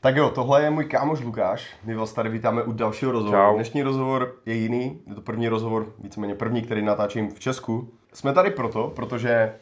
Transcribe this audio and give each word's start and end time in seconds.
Tak 0.00 0.16
jo, 0.16 0.30
tohle 0.30 0.62
je 0.62 0.70
můj 0.70 0.84
kámoš 0.84 1.20
Lukáš. 1.20 1.76
My 1.84 1.94
vás 1.94 2.12
tady 2.12 2.28
vítáme 2.28 2.62
u 2.62 2.72
dalšího 2.72 3.12
rozhovoru. 3.12 3.42
Čau. 3.42 3.54
Dnešní 3.54 3.82
rozhovor 3.82 4.36
je 4.46 4.54
jiný, 4.54 5.00
je 5.06 5.14
to 5.14 5.20
první 5.20 5.48
rozhovor, 5.48 5.92
víceméně 5.98 6.34
první, 6.34 6.62
který 6.62 6.82
natáčím 6.82 7.30
v 7.30 7.40
Česku. 7.40 7.90
Jsme 8.12 8.32
tady 8.32 8.50
proto, 8.50 8.92
protože 8.96 9.54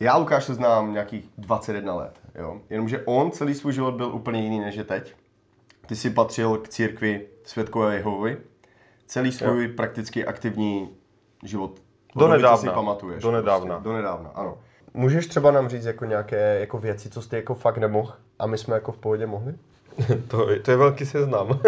já 0.00 0.16
Lukáš 0.16 0.44
se 0.44 0.54
znám 0.54 0.92
nějakých 0.92 1.28
21 1.38 1.94
let, 1.94 2.20
jo. 2.34 2.60
Jenomže 2.70 3.02
on 3.04 3.30
celý 3.30 3.54
svůj 3.54 3.72
život 3.72 3.94
byl 3.94 4.06
úplně 4.06 4.42
jiný 4.42 4.60
než 4.60 4.74
je 4.74 4.84
teď. 4.84 5.14
Ty 5.86 5.96
si 5.96 6.10
patřil 6.10 6.56
k 6.56 6.68
církvi 6.68 7.26
Světkové 7.44 7.94
Jehovy. 7.94 8.36
Celý 9.06 9.32
svůj 9.32 9.68
prakticky 9.68 10.26
aktivní 10.26 10.88
život. 11.44 11.80
co 12.18 12.28
nedávna. 12.28 12.56
si 12.56 12.68
pamatuješ. 12.68 13.22
Do 13.22 13.30
nedávna. 13.30 13.74
Prostě. 13.74 13.88
Do 13.88 13.96
nedávna, 13.96 14.30
ano. 14.34 14.58
Můžeš 14.94 15.26
třeba 15.26 15.50
nám 15.50 15.68
říct 15.68 15.84
jako 15.84 16.04
nějaké 16.04 16.60
jako 16.60 16.78
věci, 16.78 17.10
co 17.10 17.22
jste 17.22 17.36
jako 17.36 17.54
fakt 17.54 17.78
nemohl 17.78 18.12
a 18.38 18.46
my 18.46 18.58
jsme 18.58 18.74
jako 18.74 18.92
v 18.92 18.98
pohodě 18.98 19.26
mohli? 19.26 19.54
To, 20.28 20.50
je- 20.50 20.60
to 20.60 20.70
je 20.70 20.76
velký 20.76 21.06
seznam. 21.06 21.60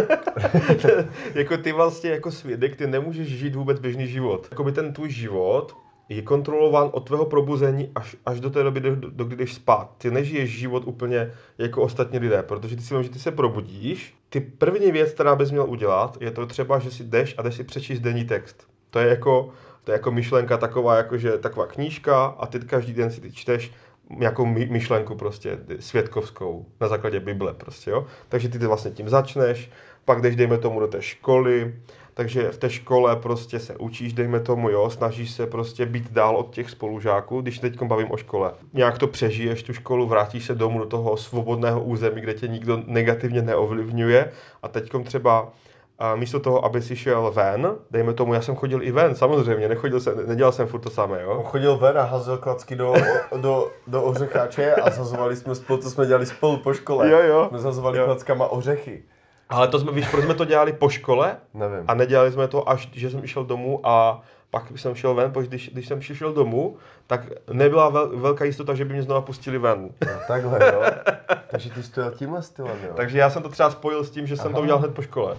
jako 1.34 1.56
ty 1.56 1.72
vlastně 1.72 2.10
jako 2.10 2.30
svědek, 2.30 2.76
ty 2.76 2.86
nemůžeš 2.86 3.28
žít 3.28 3.54
vůbec 3.54 3.80
běžný 3.80 4.06
život. 4.08 4.48
Jakoby 4.50 4.72
ten 4.72 4.92
tvůj 4.92 5.10
život 5.10 5.76
je 6.08 6.22
kontrolován 6.22 6.88
od 6.92 7.00
tvého 7.06 7.24
probuzení 7.26 7.90
až, 7.94 8.16
až 8.26 8.40
do 8.40 8.50
té 8.50 8.62
doby, 8.62 8.80
do, 8.80 8.96
do 8.96 9.24
kdy 9.24 9.36
jdeš 9.36 9.54
spát. 9.54 9.90
Ty 9.98 10.10
nežiješ 10.10 10.50
život 10.58 10.82
úplně 10.86 11.30
jako 11.58 11.82
ostatní 11.82 12.18
lidé, 12.18 12.42
protože 12.42 12.76
ty 12.76 12.82
si 12.82 12.94
vím, 12.94 13.02
že 13.02 13.10
ty 13.10 13.18
se 13.18 13.30
probudíš. 13.30 14.14
Ty 14.28 14.40
první 14.40 14.92
věc, 14.92 15.12
která 15.12 15.34
bys 15.36 15.50
měl 15.50 15.64
udělat, 15.70 16.18
je 16.20 16.30
to 16.30 16.46
třeba, 16.46 16.78
že 16.78 16.90
si 16.90 17.04
jdeš 17.04 17.34
a 17.38 17.42
jdeš 17.42 17.54
si 17.54 17.64
přečíst 17.64 18.00
denní 18.00 18.24
text. 18.24 18.66
To 18.90 18.98
je 18.98 19.08
jako, 19.08 19.50
to 19.84 19.90
je 19.90 19.94
jako 19.94 20.10
myšlenka 20.10 20.56
taková, 20.56 20.96
jakože 20.96 21.38
taková 21.38 21.66
knížka 21.66 22.24
a 22.24 22.46
ty 22.46 22.58
každý 22.60 22.92
den 22.92 23.10
si 23.10 23.20
ty 23.20 23.32
čteš 23.32 23.72
nějakou 24.16 24.46
my- 24.46 24.66
myšlenku 24.66 25.14
prostě 25.14 25.58
světkovskou 25.80 26.66
na 26.80 26.88
základě 26.88 27.20
Bible 27.20 27.54
prostě, 27.54 27.90
jo. 27.90 28.06
Takže 28.28 28.48
ty 28.48 28.58
vlastně 28.58 28.90
tím 28.90 29.08
začneš, 29.08 29.70
pak 30.04 30.22
jdeš, 30.22 30.36
dejme 30.36 30.58
tomu, 30.58 30.80
do 30.80 30.86
té 30.86 31.02
školy, 31.02 31.74
takže 32.14 32.50
v 32.50 32.58
té 32.58 32.70
škole 32.70 33.16
prostě 33.16 33.58
se 33.58 33.76
učíš, 33.76 34.12
dejme 34.12 34.40
tomu, 34.40 34.70
jo, 34.70 34.90
snažíš 34.90 35.30
se 35.30 35.46
prostě 35.46 35.86
být 35.86 36.12
dál 36.12 36.36
od 36.36 36.54
těch 36.54 36.70
spolužáků, 36.70 37.40
když 37.40 37.58
teď 37.58 37.82
bavím 37.82 38.10
o 38.10 38.16
škole. 38.16 38.52
Nějak 38.72 38.98
to 38.98 39.06
přežiješ 39.06 39.62
tu 39.62 39.72
školu, 39.72 40.06
vrátíš 40.06 40.44
se 40.44 40.54
domů 40.54 40.78
do 40.78 40.86
toho 40.86 41.16
svobodného 41.16 41.82
území, 41.82 42.20
kde 42.20 42.34
tě 42.34 42.48
nikdo 42.48 42.82
negativně 42.86 43.42
neovlivňuje 43.42 44.30
a 44.62 44.68
teď 44.68 44.90
třeba 45.04 45.52
a 46.00 46.14
místo 46.14 46.40
toho, 46.40 46.64
aby 46.64 46.82
si 46.82 46.96
šel 46.96 47.32
ven, 47.34 47.74
dejme 47.90 48.12
tomu, 48.12 48.34
já 48.34 48.42
jsem 48.42 48.56
chodil 48.56 48.82
i 48.82 48.92
ven, 48.92 49.14
samozřejmě, 49.14 49.68
nechodil 49.68 50.00
jsem, 50.00 50.28
nedělal 50.28 50.52
jsem 50.52 50.66
furt 50.66 50.80
to 50.80 50.90
samé, 50.90 51.22
jo. 51.22 51.30
On 51.30 51.44
chodil 51.44 51.76
ven 51.76 51.98
a 51.98 52.02
hazel 52.02 52.38
klacky 52.38 52.76
do, 52.76 52.94
do, 53.36 53.70
do 53.86 54.02
ořecháče 54.02 54.74
a 54.74 54.90
zazovali 54.90 55.36
jsme 55.36 55.54
spolu, 55.54 55.82
to 55.82 55.90
jsme 55.90 56.06
dělali 56.06 56.26
spolu 56.26 56.56
po 56.56 56.74
škole. 56.74 57.10
Jo, 57.10 57.18
jo. 57.18 57.46
Jsme 57.48 57.58
zazovali 57.58 57.98
Jo. 57.98 58.04
klackama 58.04 58.46
ořechy. 58.46 59.02
Ale 59.48 59.68
to 59.68 59.78
jsme, 59.78 59.92
víš, 59.92 60.08
proč 60.10 60.24
jsme 60.24 60.34
to 60.34 60.44
dělali 60.44 60.72
po 60.72 60.88
škole 60.88 61.36
Nevím. 61.54 61.84
a 61.88 61.94
nedělali 61.94 62.32
jsme 62.32 62.48
to 62.48 62.68
až, 62.68 62.88
že 62.92 63.10
jsem 63.10 63.26
šel 63.26 63.44
domů 63.44 63.80
a 63.84 64.22
pak 64.50 64.64
jsem 64.76 64.94
šel 64.94 65.14
ven, 65.14 65.32
protože 65.32 65.48
když, 65.48 65.70
když 65.72 65.88
jsem 65.88 66.02
šel 66.02 66.32
domů, 66.32 66.76
tak 67.06 67.20
nebyla 67.52 67.88
vel, 67.88 68.10
velká 68.18 68.44
jistota, 68.44 68.74
že 68.74 68.84
by 68.84 68.92
mě 68.92 69.02
znova 69.02 69.20
pustili 69.20 69.58
ven. 69.58 69.90
No, 70.06 70.12
takhle, 70.28 70.58
jo. 70.72 70.82
Takže 71.50 71.70
ty 71.70 71.82
jsi 71.82 71.92
to 71.92 72.10
tímhle 72.10 72.42
stylem, 72.42 72.76
jo. 72.86 72.92
Takže 72.96 73.18
já 73.18 73.30
jsem 73.30 73.42
to 73.42 73.48
třeba 73.48 73.70
spojil 73.70 74.04
s 74.04 74.10
tím, 74.10 74.26
že 74.26 74.36
jsem 74.36 74.46
Aha. 74.46 74.54
to 74.56 74.62
udělal 74.62 74.78
hned 74.80 74.94
po 74.94 75.02
škole. 75.02 75.36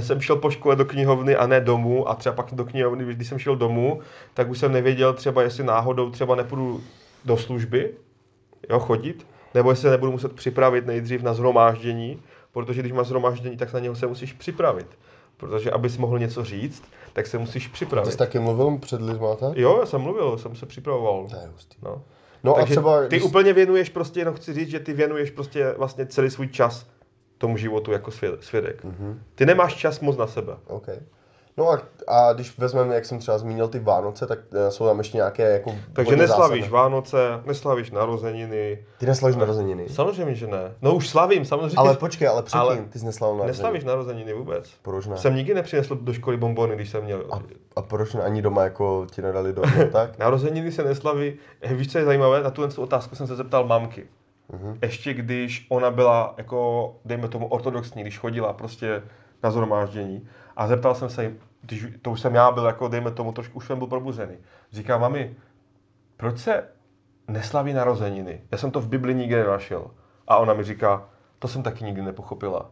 Jsem 0.00 0.20
šel 0.20 0.36
po 0.36 0.50
škole 0.50 0.76
do 0.76 0.84
knihovny 0.84 1.36
a 1.36 1.46
ne 1.46 1.60
domů 1.60 2.08
a 2.08 2.14
třeba 2.14 2.34
pak 2.34 2.46
do 2.52 2.64
knihovny, 2.64 3.14
když 3.14 3.28
jsem 3.28 3.38
šel 3.38 3.56
domů, 3.56 4.00
tak 4.34 4.50
už 4.50 4.58
jsem 4.58 4.72
nevěděl 4.72 5.12
třeba, 5.14 5.42
jestli 5.42 5.64
náhodou 5.64 6.10
třeba 6.10 6.34
nepůjdu 6.34 6.80
do 7.24 7.36
služby, 7.36 7.90
jo, 8.70 8.78
chodit, 8.78 9.26
nebo 9.54 9.70
jestli 9.70 9.82
se 9.82 9.90
nebudu 9.90 10.12
muset 10.12 10.32
připravit 10.32 10.86
nejdřív 10.86 11.22
na 11.22 11.34
zhromáždění, 11.34 12.22
protože 12.52 12.80
když 12.80 12.92
máš 12.92 13.06
zhromáždění, 13.06 13.56
tak 13.56 13.72
na 13.72 13.80
něho 13.80 13.94
se 13.96 14.06
musíš 14.06 14.32
připravit. 14.32 14.86
Protože 15.36 15.70
abys 15.70 15.96
mohl 15.96 16.18
něco 16.18 16.44
říct, 16.44 16.82
tak 17.12 17.26
se 17.26 17.38
musíš 17.38 17.66
Ty 17.66 17.72
připravit. 17.72 18.10
jsi 18.10 18.18
taky 18.18 18.38
mluvil 18.38 18.78
před 18.78 19.00
lidma, 19.02 19.36
tak? 19.36 19.56
Jo, 19.56 19.76
já 19.80 19.86
jsem 19.86 20.00
mluvil, 20.00 20.38
jsem 20.38 20.56
se 20.56 20.66
připravoval. 20.66 21.26
To 21.30 21.36
je 21.36 21.48
hustý. 21.52 21.76
No. 21.82 22.02
No 22.44 22.54
Takže 22.54 22.72
a 22.72 22.76
třeba, 22.76 23.00
ty 23.00 23.06
když... 23.06 23.22
úplně 23.22 23.52
věnuješ 23.52 23.88
prostě, 23.88 24.20
jenom 24.20 24.34
chci 24.34 24.54
říct, 24.54 24.68
že 24.68 24.80
ty 24.80 24.92
věnuješ 24.92 25.30
prostě 25.30 25.74
vlastně 25.78 26.06
celý 26.06 26.30
svůj 26.30 26.48
čas 26.48 26.86
tomu 27.40 27.56
životu 27.56 27.92
jako 27.92 28.10
svě- 28.10 28.38
svědek. 28.40 28.84
Mhm. 28.84 29.20
Ty 29.34 29.46
nemáš 29.46 29.74
čas 29.74 30.00
moc 30.00 30.16
na 30.16 30.26
sebe. 30.26 30.52
OK. 30.66 30.86
No 31.56 31.70
a, 31.70 31.78
a 32.08 32.32
když 32.32 32.58
vezmeme, 32.58 32.94
jak 32.94 33.04
jsem 33.04 33.18
třeba 33.18 33.38
zmínil 33.38 33.68
ty 33.68 33.78
Vánoce, 33.78 34.26
tak 34.26 34.38
eh, 34.52 34.70
jsou 34.70 34.86
tam 34.86 34.98
ještě 34.98 35.16
nějaké 35.16 35.52
jako 35.52 35.74
Takže 35.92 36.16
neslavíš 36.16 36.62
zásadné. 36.62 36.68
Vánoce, 36.82 37.18
neslavíš 37.46 37.90
narozeniny. 37.90 38.84
Ty 38.98 39.06
neslavíš 39.06 39.36
narozeniny. 39.36 39.88
Samozřejmě, 39.88 40.34
že 40.34 40.46
ne. 40.46 40.74
No 40.82 40.94
už 40.94 41.08
slavím, 41.08 41.44
samozřejmě. 41.44 41.74
Ale 41.76 41.96
počkej, 41.96 42.28
ale 42.28 42.42
předtím, 42.42 42.60
Ale 42.60 42.76
ty 42.76 42.98
jsi 42.98 43.04
neslavil 43.06 43.36
narozeniny. 43.36 43.58
Neslavíš 43.62 43.84
narozeniny 43.84 44.32
vůbec. 44.32 44.70
Proč 44.82 45.06
ne? 45.06 45.16
Jsem 45.16 45.34
nikdy 45.34 45.54
nepřinesl 45.54 45.94
do 45.94 46.12
školy 46.12 46.36
bombony, 46.36 46.74
když 46.74 46.90
jsem 46.90 47.04
měl. 47.04 47.24
A, 47.30 47.38
a 47.76 47.82
proč 47.82 48.14
ne, 48.14 48.22
ani 48.22 48.42
doma 48.42 48.62
jako 48.64 49.06
ti 49.10 49.22
nedali 49.22 49.52
do 49.52 49.62
no, 49.78 49.90
tak? 49.92 50.18
Narozeniny 50.18 50.72
se 50.72 50.84
neslaví. 50.84 51.34
Eh, 51.60 51.74
Víš, 51.74 51.92
co 51.92 51.98
je 51.98 52.04
zajímavé? 52.04 52.42
Na 52.42 52.50
tuhle 52.50 52.70
tu 52.70 52.82
otázku 52.82 53.16
jsem 53.16 53.26
se 53.26 53.36
zeptal 53.36 53.66
mamky. 53.66 54.06
Mhm. 54.52 54.78
Ještě 54.82 55.14
když 55.14 55.66
ona 55.68 55.90
byla 55.90 56.34
jako, 56.38 56.94
dejme 57.04 57.28
tomu, 57.28 57.46
ortodoxní, 57.46 58.02
když 58.02 58.18
chodila 58.18 58.52
prostě 58.52 59.02
na 59.42 59.50
zhromáždění. 59.50 60.28
A 60.56 60.66
zeptal 60.66 60.94
jsem 60.94 61.10
se 61.10 61.24
jí, 61.24 61.30
když 61.60 61.86
to 62.02 62.10
už 62.10 62.20
jsem 62.20 62.34
já 62.34 62.50
byl 62.50 62.64
jako, 62.64 62.88
dejme 62.88 63.10
tomu, 63.10 63.32
trošku 63.32 63.56
už 63.56 63.66
jsem 63.66 63.78
byl 63.78 63.86
probuzený. 63.86 64.36
Říká, 64.72 64.98
mami, 64.98 65.36
proč 66.16 66.38
se 66.38 66.68
neslaví 67.28 67.72
narozeniny? 67.72 68.40
Já 68.52 68.58
jsem 68.58 68.70
to 68.70 68.80
v 68.80 68.88
Bibli 68.88 69.14
nikdy 69.14 69.36
nenašel. 69.36 69.90
A 70.28 70.36
ona 70.36 70.54
mi 70.54 70.64
říká, 70.64 71.08
to 71.38 71.48
jsem 71.48 71.62
taky 71.62 71.84
nikdy 71.84 72.02
nepochopila. 72.02 72.70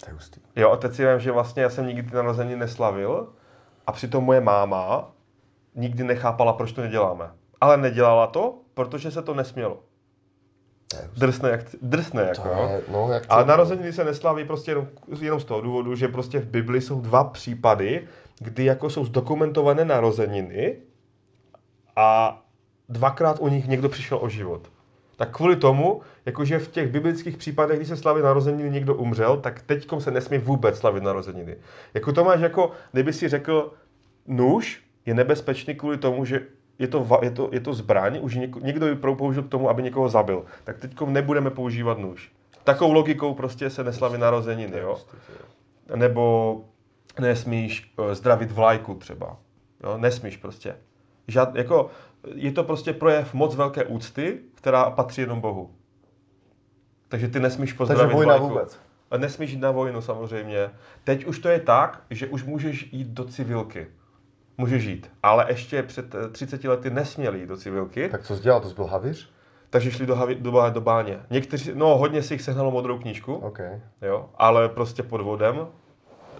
To 0.00 0.10
je 0.10 0.12
hustý. 0.12 0.40
Jo, 0.56 0.70
a 0.70 0.76
teď 0.76 0.94
si 0.94 1.06
vím, 1.06 1.20
že 1.20 1.32
vlastně 1.32 1.62
já 1.62 1.70
jsem 1.70 1.86
nikdy 1.86 2.02
ty 2.10 2.16
narozeniny 2.16 2.56
neslavil 2.56 3.32
a 3.86 3.92
přitom 3.92 4.24
moje 4.24 4.40
máma 4.40 5.12
nikdy 5.74 6.04
nechápala, 6.04 6.52
proč 6.52 6.72
to 6.72 6.80
neděláme. 6.80 7.30
Ale 7.60 7.76
nedělala 7.76 8.26
to, 8.26 8.58
protože 8.74 9.10
se 9.10 9.22
to 9.22 9.34
nesmělo. 9.34 9.82
Drsné 11.16 11.50
jak, 11.50 11.60
drsné 11.82 12.22
jako, 12.22 12.48
je, 12.48 12.82
no, 12.92 13.12
jak 13.12 13.22
A 13.28 13.42
to- 13.42 13.48
narozeniny 13.48 13.92
se 13.92 14.04
neslaví 14.04 14.44
prostě 14.44 14.70
jenom, 14.70 14.88
jenom 15.20 15.40
z 15.40 15.44
toho 15.44 15.60
důvodu, 15.60 15.94
že 15.94 16.08
prostě 16.08 16.38
v 16.38 16.46
Bibli 16.46 16.80
jsou 16.80 17.00
dva 17.00 17.24
případy, 17.24 18.06
kdy 18.38 18.64
jako 18.64 18.90
jsou 18.90 19.04
zdokumentované 19.04 19.84
narozeniny 19.84 20.76
a 21.96 22.42
dvakrát 22.88 23.36
u 23.40 23.48
nich 23.48 23.68
někdo 23.68 23.88
přišel 23.88 24.18
o 24.22 24.28
život. 24.28 24.70
Tak 25.16 25.36
kvůli 25.36 25.56
tomu, 25.56 26.00
jakože 26.26 26.58
v 26.58 26.68
těch 26.68 26.88
biblických 26.88 27.36
případech, 27.36 27.76
kdy 27.76 27.86
se 27.86 27.96
slaví 27.96 28.22
narozeniny, 28.22 28.70
někdo 28.70 28.94
umřel, 28.94 29.36
tak 29.36 29.62
teďkom 29.62 30.00
se 30.00 30.10
nesmí 30.10 30.38
vůbec 30.38 30.78
slavit 30.78 31.02
narozeniny. 31.02 31.56
Jako 31.94 32.12
to 32.12 32.24
máš 32.24 32.40
jako, 32.40 32.70
kdyby 32.92 33.12
si 33.12 33.28
řekl, 33.28 33.72
nůž 34.26 34.82
je 35.06 35.14
nebezpečný 35.14 35.74
kvůli 35.74 35.98
tomu, 35.98 36.24
že 36.24 36.40
je 36.80 36.88
to, 36.88 37.20
je 37.22 37.30
to, 37.30 37.48
je 37.52 37.60
to 37.60 37.74
zbraň, 37.74 38.18
už 38.22 38.34
něko, 38.34 38.60
někdo 38.60 38.88
ji 38.88 38.96
použil 38.96 39.42
k 39.42 39.48
tomu, 39.48 39.68
aby 39.68 39.82
někoho 39.82 40.08
zabil. 40.08 40.44
Tak 40.64 40.78
teď 40.78 41.00
nebudeme 41.00 41.50
používat 41.50 41.98
nůž. 41.98 42.32
Takovou 42.64 42.92
logikou 42.92 43.34
prostě 43.34 43.70
se 43.70 43.84
neslaví 43.84 44.18
narozeniny, 44.18 44.78
jo? 44.78 44.98
Nebo 45.94 46.64
nesmíš 47.20 47.92
eh, 47.98 48.14
zdravit 48.14 48.50
vlajku 48.50 48.94
třeba. 48.94 49.36
Jo? 49.84 49.98
Nesmíš 49.98 50.36
prostě. 50.36 50.76
Žád, 51.28 51.54
jako, 51.54 51.90
je 52.34 52.52
to 52.52 52.64
prostě 52.64 52.92
projev 52.92 53.34
moc 53.34 53.56
velké 53.56 53.84
úcty, 53.84 54.40
která 54.54 54.90
patří 54.90 55.20
jenom 55.20 55.40
Bohu. 55.40 55.70
Takže 57.08 57.28
ty 57.28 57.40
nesmíš 57.40 57.72
pozdravit 57.72 58.02
Takže 58.02 58.16
vojna 58.16 58.36
vlajku. 58.36 58.48
vůbec. 58.48 58.80
Nesmíš 59.16 59.50
jít 59.50 59.60
na 59.60 59.70
vojnu 59.70 60.02
samozřejmě. 60.02 60.70
Teď 61.04 61.24
už 61.24 61.38
to 61.38 61.48
je 61.48 61.60
tak, 61.60 62.02
že 62.10 62.26
už 62.26 62.44
můžeš 62.44 62.88
jít 62.92 63.08
do 63.08 63.24
civilky. 63.24 63.86
Můžeš 64.60 64.84
jít. 64.84 65.10
Ale 65.22 65.44
ještě 65.48 65.82
před 65.82 66.14
eh, 66.14 66.28
30 66.28 66.64
lety 66.64 66.90
nesměli 66.90 67.38
jít 67.40 67.46
do 67.46 67.56
civilky, 67.56 68.08
tak. 68.08 68.22
Co 68.22 68.36
jsi 68.36 68.42
dělal, 68.42 68.60
to 68.60 68.68
jsi 68.68 68.74
byl 68.74 68.86
havíř? 68.86 69.30
takže 69.70 69.90
šli 69.90 70.06
do, 70.06 70.14
havi- 70.16 70.38
do, 70.40 70.70
do 70.70 70.80
báně. 70.80 71.20
Někteří, 71.30 71.70
no 71.74 71.98
hodně 71.98 72.22
si 72.22 72.34
jich 72.34 72.42
sehnalo 72.42 72.70
modrou 72.70 72.98
knížku, 72.98 73.34
OK. 73.34 73.58
jo, 74.02 74.28
ale 74.34 74.68
prostě 74.68 75.02
pod 75.02 75.20
vodem. 75.20 75.66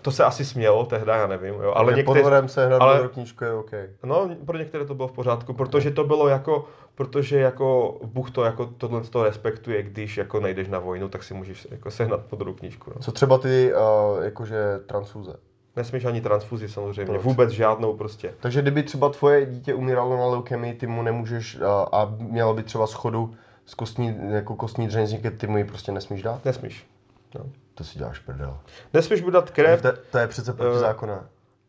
To 0.03 0.11
se 0.11 0.25
asi 0.25 0.45
smělo 0.45 0.87
tehdy, 0.87 1.11
já 1.11 1.27
nevím, 1.27 1.55
jo, 1.55 1.73
ale 1.77 1.93
někteří, 1.93 2.19
pod 2.19 2.25
vodem 2.25 2.49
se 2.49 2.67
hned 2.67 2.77
ale- 2.81 2.99
ale... 2.99 3.09
knížku 3.09 3.45
je 3.45 3.53
OK. 3.53 3.71
No, 4.05 4.31
pro 4.47 4.59
některé 4.59 4.85
to 4.85 4.95
bylo 4.95 5.09
v 5.09 5.13
pořádku, 5.13 5.53
protože 5.53 5.91
to 5.91 6.05
bylo 6.05 6.29
jako, 6.29 6.69
protože 6.95 7.39
jako 7.39 7.99
Bůh 8.05 8.31
to 8.31 8.45
jako 8.45 8.67
tohle 8.67 9.01
to 9.01 9.25
respektuje, 9.25 9.83
když 9.83 10.17
jako 10.17 10.41
nejdeš 10.41 10.69
na 10.69 10.79
vojnu, 10.79 11.09
tak 11.09 11.23
si 11.23 11.35
můžeš 11.35 11.69
jako 11.71 11.91
sehnat 11.91 12.33
modrou 12.33 12.55
knížku. 12.55 12.91
No. 12.95 13.03
Co 13.03 13.13
třeba 13.13 13.39
ty, 13.39 13.73
uh, 13.75 14.25
jakože 14.25 14.79
transfuze? 14.87 15.37
Nesmíš 15.77 16.05
ani 16.05 16.21
transfuzi 16.21 16.69
samozřejmě, 16.69 17.07
Proč? 17.13 17.23
vůbec 17.23 17.51
žádnou 17.51 17.97
prostě. 17.97 18.35
Takže 18.41 18.63
kdyby 18.63 18.83
třeba 18.83 19.09
tvoje 19.09 19.47
dítě 19.47 19.75
umíralo 19.75 20.17
na 20.17 20.27
leukemii, 20.27 20.75
ty 20.75 20.87
mu 20.87 21.03
nemůžeš 21.03 21.57
uh, 21.57 21.63
a 21.93 22.15
mělo 22.19 22.55
by 22.55 22.63
třeba 22.63 22.87
schodu 22.87 23.35
z 23.67 23.75
kostní, 23.75 24.17
jako 24.31 24.57
kostní 24.57 24.87
dřeňzníky, 24.87 25.31
ty 25.31 25.47
mu 25.47 25.59
ji 25.59 25.65
prostě 25.65 25.93
nesmíš 25.93 26.23
dát? 26.23 26.45
Nesmíš. 26.45 26.87
No. 27.35 27.41
To 27.75 27.85
si 27.85 27.99
děláš 27.99 28.19
prdel. 28.19 28.59
Nesmíš 28.95 29.23
mu 29.23 29.31
dát 29.31 29.51
krev, 29.51 29.83
To, 29.83 29.89
to 30.11 30.19
je 30.19 30.27
přece 30.27 30.53
protizákonné. 30.53 31.19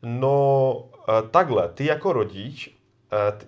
no 0.01 0.83
eh, 1.09 1.11
takhle, 1.31 1.69
ty 1.69 1.85
jako 1.85 2.13
rodič 2.13 2.67
eh, 2.67 2.80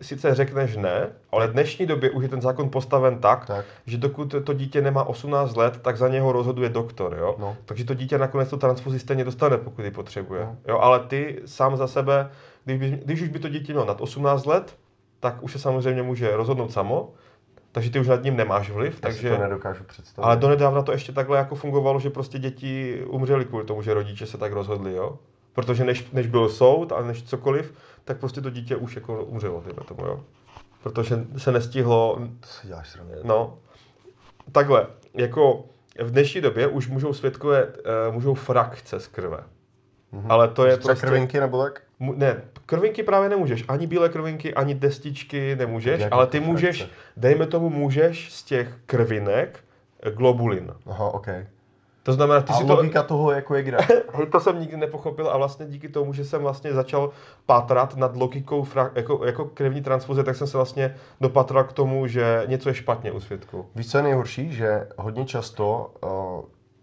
sice 0.01 0.35
řekneš 0.35 0.75
ne, 0.77 1.09
ale 1.31 1.47
v 1.47 1.51
dnešní 1.51 1.85
době 1.85 2.11
už 2.11 2.23
je 2.23 2.29
ten 2.29 2.41
zákon 2.41 2.69
postaven 2.69 3.19
tak, 3.19 3.45
Tak. 3.45 3.65
že 3.85 3.97
dokud 3.97 4.35
to 4.43 4.53
dítě 4.53 4.81
nemá 4.81 5.03
18 5.03 5.55
let, 5.55 5.79
tak 5.81 5.97
za 5.97 6.07
něho 6.07 6.31
rozhoduje 6.31 6.69
doktor, 6.69 7.15
jo? 7.19 7.35
No. 7.39 7.57
Takže 7.65 7.85
to 7.85 7.93
dítě 7.93 8.17
nakonec 8.17 8.49
tu 8.49 8.57
transfuzi 8.57 8.99
stejně 8.99 9.23
dostane, 9.23 9.57
pokud 9.57 9.85
ji 9.85 9.91
potřebuje. 9.91 10.45
No. 10.45 10.57
Jo, 10.67 10.79
ale 10.79 10.99
ty 10.99 11.41
sám 11.45 11.77
za 11.77 11.87
sebe, 11.87 12.29
když, 12.65 12.77
by, 12.77 12.89
když 13.05 13.21
už 13.21 13.29
by 13.29 13.39
to 13.39 13.49
dítě 13.49 13.73
mělo 13.73 13.85
nad 13.85 14.01
18 14.01 14.45
let, 14.45 14.75
tak 15.19 15.43
už 15.43 15.51
se 15.51 15.59
samozřejmě 15.59 16.03
může 16.03 16.35
rozhodnout 16.35 16.71
samo, 16.71 17.13
takže 17.71 17.89
ty 17.89 17.99
už 17.99 18.07
nad 18.07 18.23
ním 18.23 18.35
nemáš 18.37 18.69
vliv, 18.69 18.99
Takže... 18.99 19.21
takže... 19.21 19.35
to 19.35 19.43
nedokážu 19.43 19.83
představit. 19.83 20.25
Ale 20.25 20.37
donedávna 20.37 20.81
to 20.81 20.91
ještě 20.91 21.11
takhle 21.11 21.37
jako 21.37 21.55
fungovalo, 21.55 21.99
že 21.99 22.09
prostě 22.09 22.39
děti 22.39 23.03
umřely 23.07 23.45
kvůli 23.45 23.65
tomu, 23.65 23.81
že 23.81 23.93
rodiče 23.93 24.25
se 24.25 24.37
tak 24.37 24.51
rozhodli, 24.51 24.93
jo? 24.93 25.17
Protože 25.53 25.83
než, 25.83 26.11
než 26.11 26.27
byl 26.27 26.49
soud 26.49 26.91
a 26.91 27.01
než 27.01 27.23
cokoliv, 27.23 27.73
tak 28.05 28.17
prostě 28.17 28.41
to 28.41 28.49
dítě 28.49 28.75
už 28.75 28.95
jako 28.95 29.23
umřelo, 29.25 29.61
tyhle 29.61 29.83
tomu, 29.87 30.05
jo? 30.05 30.23
Protože 30.83 31.15
se 31.37 31.51
nestihlo, 31.51 32.19
To 32.39 32.47
si 32.47 32.67
děláš 32.67 32.89
srandu. 32.89 33.13
no, 33.23 33.57
takhle, 34.51 34.87
jako 35.13 35.65
v 36.03 36.11
dnešní 36.11 36.41
době 36.41 36.67
už 36.67 36.87
můžou 36.87 37.13
svědkové, 37.13 37.65
uh, 37.67 38.13
můžou 38.13 38.33
frakce 38.33 38.99
z 38.99 39.07
krve. 39.07 39.43
Mhm. 40.11 40.31
Ale 40.31 40.47
to 40.47 40.65
je 40.65 40.77
Třeba 40.77 40.93
prostě... 40.93 41.07
krvinky 41.07 41.39
nebo 41.39 41.63
tak? 41.63 41.81
Ne, 41.99 42.41
krvinky 42.65 43.03
právě 43.03 43.29
nemůžeš, 43.29 43.63
ani 43.67 43.87
bílé 43.87 44.09
krvinky, 44.09 44.53
ani 44.53 44.75
destičky 44.75 45.55
nemůžeš, 45.55 46.01
Jak 46.01 46.13
ale 46.13 46.27
ty 46.27 46.39
můžeš, 46.39 46.77
frakce? 46.77 46.95
dejme 47.17 47.47
tomu, 47.47 47.69
můžeš 47.69 48.33
z 48.33 48.43
těch 48.43 48.75
krvinek 48.85 49.59
globulin. 50.15 50.73
Aha, 50.85 51.09
OK. 51.09 51.27
To 52.03 52.13
znamená, 52.13 52.41
ty 52.41 52.53
A 52.53 52.55
si 52.55 52.65
to... 52.65 52.75
logika 52.75 53.03
toho 53.03 53.31
jako 53.31 53.55
je 53.55 53.63
kde? 53.63 53.77
To 54.31 54.39
jsem 54.39 54.59
nikdy 54.59 54.77
nepochopil 54.77 55.29
a 55.29 55.37
vlastně 55.37 55.65
díky 55.65 55.89
tomu, 55.89 56.13
že 56.13 56.25
jsem 56.25 56.41
vlastně 56.41 56.73
začal 56.73 57.09
pátrat 57.45 57.95
nad 57.95 58.15
logikou 58.15 58.63
fra, 58.63 58.91
jako, 58.95 59.25
jako 59.25 59.45
krevní 59.45 59.81
transfuze, 59.81 60.23
tak 60.23 60.35
jsem 60.35 60.47
se 60.47 60.57
vlastně 60.57 60.95
dopatral 61.21 61.63
k 61.63 61.73
tomu, 61.73 62.07
že 62.07 62.43
něco 62.47 62.69
je 62.69 62.75
špatně 62.75 63.11
u 63.11 63.19
svědků. 63.19 63.65
Víš, 63.75 63.91
co 63.91 63.97
je 63.97 64.03
nejhorší? 64.03 64.53
Že 64.53 64.87
hodně 64.97 65.25
často 65.25 65.91
uh, 66.03 66.09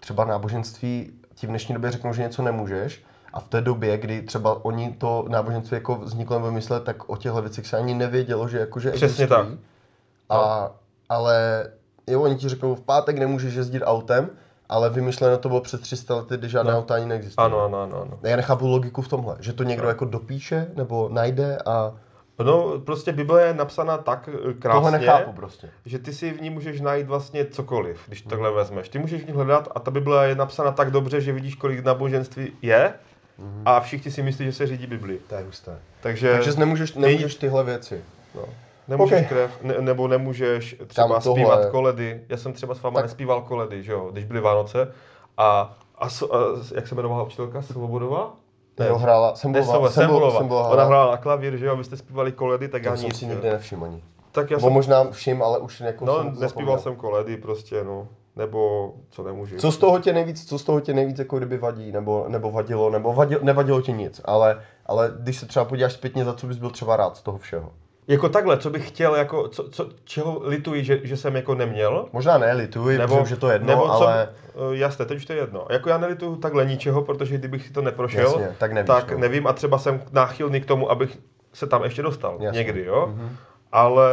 třeba 0.01 0.25
náboženství 0.25 1.11
ti 1.35 1.47
v 1.47 1.51
dnešní 1.51 1.75
době 1.75 1.91
řeknou, 1.91 2.13
že 2.13 2.23
něco 2.23 2.43
nemůžeš, 2.43 3.05
a 3.33 3.41
v 3.41 3.49
té 3.49 3.61
době, 3.61 3.99
kdy 3.99 4.23
třeba 4.23 4.65
oni 4.65 4.93
to 4.99 5.25
náboženství 5.29 5.75
jako 5.75 5.95
vzniklo 5.97 6.37
nebo 6.37 6.47
vymysleli, 6.49 6.85
tak 6.85 7.09
o 7.11 7.17
těchto 7.17 7.43
věcech 7.43 7.67
se 7.67 7.77
ani 7.77 7.95
nevědělo, 7.95 8.49
že 8.49 8.59
jakože 8.59 8.91
Přesně 8.91 9.25
existují. 9.25 9.29
tak. 9.29 9.49
A, 10.29 10.71
ale 11.09 11.67
jo, 12.07 12.23
oni 12.23 12.37
ti 12.37 12.49
řeknou, 12.49 12.75
v 12.75 12.81
pátek 12.81 13.19
nemůžeš 13.19 13.55
jezdit 13.55 13.83
autem, 13.83 14.31
ale 14.71 14.91
vymyšleno 14.91 15.39
to 15.39 15.49
bylo 15.49 15.61
před 15.61 15.81
300 15.81 16.15
lety, 16.17 16.37
kdy 16.37 16.49
žádné 16.49 16.73
No. 16.73 16.79
auta 16.79 16.95
ani 16.95 17.07
neexistují. 17.07 17.45
Ano, 17.47 17.65
ano, 17.65 17.83
ano. 17.83 18.03
ano. 18.03 18.19
Já 18.23 18.37
nechápu 18.37 18.67
logiku 18.67 19.03
v 19.03 19.09
tomhle, 19.09 19.37
že 19.41 19.53
to 19.53 19.63
někdo 19.63 19.89
jako 19.89 20.05
dopíše 20.05 20.67
nebo 20.77 21.09
najde 21.13 21.59
a 21.67 21.93
No, 22.45 22.79
prostě 22.79 23.13
Bible 23.13 23.43
je 23.43 23.55
napsaná 23.55 23.99
tak 23.99 24.29
eh, 24.33 24.53
krásně, 24.55 24.81
tohle 24.81 24.91
nechápu 24.91 25.33
prostě. 25.33 25.69
že 25.87 25.99
ty 25.99 26.13
si 26.13 26.33
v 26.33 26.41
ní 26.43 26.51
můžeš 26.51 26.81
najít 26.81 27.07
vlastně 27.07 27.45
cokoliv, 27.47 28.01
když 28.07 28.23
to 28.23 28.29
takhle 28.29 28.51
vezmeš. 28.53 28.89
Ty 28.89 28.99
můžeš 28.99 29.23
v 29.23 29.27
ní 29.27 29.33
hledat 29.33 29.69
a 29.75 29.81
ta 29.81 29.91
Bible 29.91 30.29
je 30.29 30.35
napsána 30.35 30.71
tak 30.73 30.91
dobře, 30.91 31.21
že 31.21 31.33
vidíš, 31.33 31.55
kolik 31.55 31.85
náboženství 31.85 32.53
je 32.63 32.93
a 33.65 33.81
všichni 33.81 34.11
si 34.11 34.23
myslí, 34.23 34.45
že 34.45 34.53
se 34.53 34.67
řídí 34.67 34.87
Bibli. 34.87 35.19
To 35.29 35.35
je 35.35 35.43
husté. 35.45 35.79
Takže, 36.01 36.33
Takže 36.33 36.53
nemůžeš, 36.59 36.95
nemůžeš 36.95 37.35
tyhle 37.35 37.65
věci. 37.65 38.05
no, 38.35 38.43
nemůžeš 38.91 39.23
Ok. 39.23 39.29
krev, 39.29 39.51
ne, 39.63 39.75
nebo 39.81 40.09
nemůžeš 40.09 40.77
třeba 40.87 41.09
Tam 41.09 41.23
tohle- 41.23 41.43
zpívat 41.43 41.71
koledy. 41.71 42.21
Já 42.29 42.37
jsem 42.37 42.53
třeba 42.53 42.75
s 42.75 42.83
váma 42.83 42.95
Tak- 42.95 43.05
nespíval 43.05 43.43
koledy, 43.43 43.83
že 43.83 43.93
jo, 43.93 44.09
když 44.13 44.25
byly 44.25 44.41
Vánoce. 44.41 44.93
A, 45.37 45.77
a, 45.99 46.05
a 46.07 46.09
jak 46.75 46.89
se 46.89 46.95
jmenovala 46.95 47.23
učitelka? 47.23 47.63
Svobodová? 47.63 48.35
Jo, 48.87 48.97
hrála, 48.99 49.35
Sembolová, 49.35 49.73
Nesova, 49.73 49.91
Sembolová. 49.91 50.39
Sembolová 50.39 50.69
Ona 50.69 50.85
hrála 50.85 51.11
na 51.11 51.17
klavír, 51.17 51.57
že 51.57 51.67
jo, 51.67 51.77
vy 51.77 51.85
jste 51.85 51.97
zpívali 51.97 52.33
koledy, 52.33 52.69
tak 52.69 52.85
já 52.85 52.91
To 52.91 52.97
jsem 52.97 53.07
nic. 53.07 53.19
si 53.19 53.27
nikdy 53.27 53.49
nevšiml 53.51 53.85
ani. 53.85 54.03
Tak 54.33 54.51
já 54.51 54.59
jsem, 54.59 54.73
možná 54.73 55.11
všim, 55.11 55.43
ale 55.43 55.59
už 55.59 55.81
jako 55.81 56.05
no, 56.05 56.17
jsem 56.17 56.27
nespíval 56.27 56.49
zapomněl. 56.49 56.79
jsem 56.79 56.97
koledy 56.97 57.37
prostě, 57.37 57.85
no. 57.85 58.09
Nebo 58.37 58.93
co 59.11 59.23
nemůžu. 59.23 59.57
Co 59.57 59.73
z 59.73 59.77
toho 59.79 59.99
tě 59.99 60.13
nejvíc, 60.13 60.49
co 60.49 60.59
z 60.59 60.63
toho 60.65 60.81
tě 60.81 60.95
nejvíc 60.95 61.19
jako 61.19 61.37
kdyby 61.39 61.59
vadí, 61.59 61.93
nebo, 61.93 62.25
nebo 62.29 62.51
vadilo, 62.51 62.91
nebo 62.91 63.13
vadilo, 63.13 63.41
nevadilo 63.45 63.83
ti 63.83 63.93
nic, 63.93 64.21
ale, 64.25 64.61
ale 64.87 65.13
když 65.19 65.37
se 65.39 65.47
třeba 65.47 65.65
podíváš 65.65 65.93
zpětně, 65.93 66.25
za 66.25 66.35
co 66.35 66.47
bys 66.47 66.57
byl 66.59 66.71
třeba 66.71 66.97
rád 66.97 67.17
z 67.17 67.23
toho 67.23 67.39
všeho. 67.39 67.73
Jako 68.11 68.29
takhle, 68.29 68.59
co 68.59 68.71
bych 68.71 68.89
chtěl, 68.89 69.15
jako, 69.15 69.49
co, 69.49 69.71
co, 69.71 69.89
čeho 70.05 70.41
lituji, 70.45 70.85
že, 70.85 71.01
že 71.03 71.17
jsem 71.17 71.37
jako 71.37 71.55
neměl, 71.55 72.09
Možná 72.13 72.39
ne, 72.39 72.53
lituji, 72.53 72.99
nebo, 72.99 73.15
protože 73.15 73.23
už 73.23 73.31
je 73.31 73.37
to 73.37 73.51
jedno, 73.51 73.69
nebo 73.69 73.83
co, 73.83 73.91
ale 73.91 74.29
eh, 74.47 74.77
jasné, 74.77 75.05
teď 75.05 75.17
už 75.17 75.27
to 75.27 75.33
je 75.33 75.39
jedno. 75.39 75.67
Jako 75.71 75.89
já 75.89 75.99
nelituju 75.99 76.37
takhle 76.37 76.67
ničeho, 76.67 77.03
protože 77.03 77.39
kdybych 77.39 77.67
si 77.67 77.73
to 77.73 77.83
neprošel, 77.83 78.23
Jasně, 78.23 78.57
tak 78.59 78.73
nevíš, 78.73 78.87
tak 78.87 79.13
no. 79.13 79.19
nevím 79.19 79.47
a 79.47 79.53
třeba 79.53 79.79
jsem 79.79 80.03
náchylný 80.13 80.61
k 80.61 80.67
tomu, 80.67 80.91
abych 80.91 81.19
se 81.53 81.67
tam 81.67 81.85
ještě 81.85 82.03
dostal 82.03 82.39
Jasně. 82.41 82.59
někdy, 82.59 82.85
jo. 82.85 83.07
Mhm. 83.07 83.37
Ale 83.73 84.11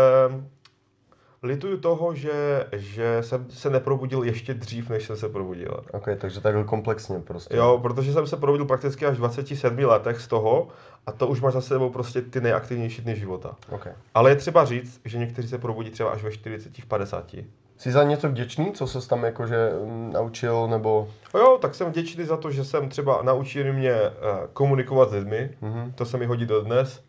lituju 1.44 1.78
toho, 1.78 2.16
že, 2.16 2.66
že 2.74 3.18
jsem 3.22 3.46
se 3.50 3.70
neprobudil 3.70 4.24
ještě 4.24 4.54
dřív, 4.54 4.90
než 4.90 5.04
jsem 5.06 5.18
se 5.18 5.30
probudil. 5.30 5.84
ok, 5.92 6.08
takže 6.18 6.42
takhle 6.42 6.64
komplexně 6.64 7.20
prostě. 7.20 7.56
Jo, 7.58 7.80
protože 7.82 8.14
jsem 8.14 8.28
se 8.28 8.38
probudil 8.38 8.66
prakticky 8.66 9.06
až 9.06 9.14
v 9.16 9.18
27 9.20 9.80
letech 9.80 10.22
z 10.22 10.28
toho 10.28 10.68
a 11.06 11.12
to 11.12 11.28
už 11.28 11.42
máš 11.42 11.54
za 11.54 11.62
sebou 11.62 11.90
prostě 11.90 12.22
ty 12.22 12.42
nejaktivnější 12.42 13.02
dny 13.02 13.16
života. 13.16 13.56
Ok. 13.72 13.88
Ale 14.14 14.32
je 14.32 14.36
třeba 14.36 14.66
říct, 14.66 15.02
že 15.06 15.18
někteří 15.18 15.48
se 15.48 15.58
probudí 15.58 15.90
třeba 15.90 16.10
až 16.10 16.24
ve 16.24 16.32
40, 16.32 16.78
v 16.78 16.86
50. 16.86 17.36
Jsi 17.78 17.92
za 17.92 18.04
něco 18.04 18.30
vděčný, 18.30 18.72
co 18.72 18.88
se 18.88 19.08
tam 19.10 19.24
jakože 19.24 19.72
mm, 19.86 20.14
naučil, 20.14 20.68
nebo... 20.68 21.08
No 21.34 21.40
jo, 21.40 21.58
tak 21.62 21.76
jsem 21.76 21.88
vděčný 21.90 22.26
za 22.26 22.38
to, 22.38 22.52
že 22.52 22.66
jsem 22.66 22.90
třeba 22.90 23.22
naučili 23.24 23.74
mě 23.74 23.92
eh, 23.92 24.12
komunikovat 24.54 25.10
s 25.10 25.14
lidmi, 25.14 25.50
Mhm. 25.62 25.92
to 25.96 26.06
se 26.06 26.18
mi 26.18 26.26
hodí 26.26 26.46
dodnes. 26.46 27.02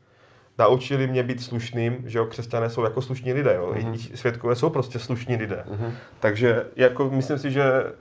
Naučili 0.58 1.06
mě 1.06 1.22
být 1.22 1.42
slušným, 1.42 2.02
že 2.06 2.18
jo, 2.18 2.26
křesťané 2.26 2.70
jsou 2.70 2.84
jako 2.84 3.02
slušní 3.02 3.32
lidé, 3.32 3.54
jo. 3.54 3.74
Mhm. 3.76 3.94
I 3.94 3.98
světkové 3.98 4.56
jsou 4.56 4.70
prostě 4.70 4.98
slušní 4.98 5.36
lidé. 5.36 5.64
Mhm. 5.70 5.92
Takže 6.20 6.66
jako 6.76 7.10
myslím 7.10 7.38
si, 7.38 7.50
že 7.50 7.92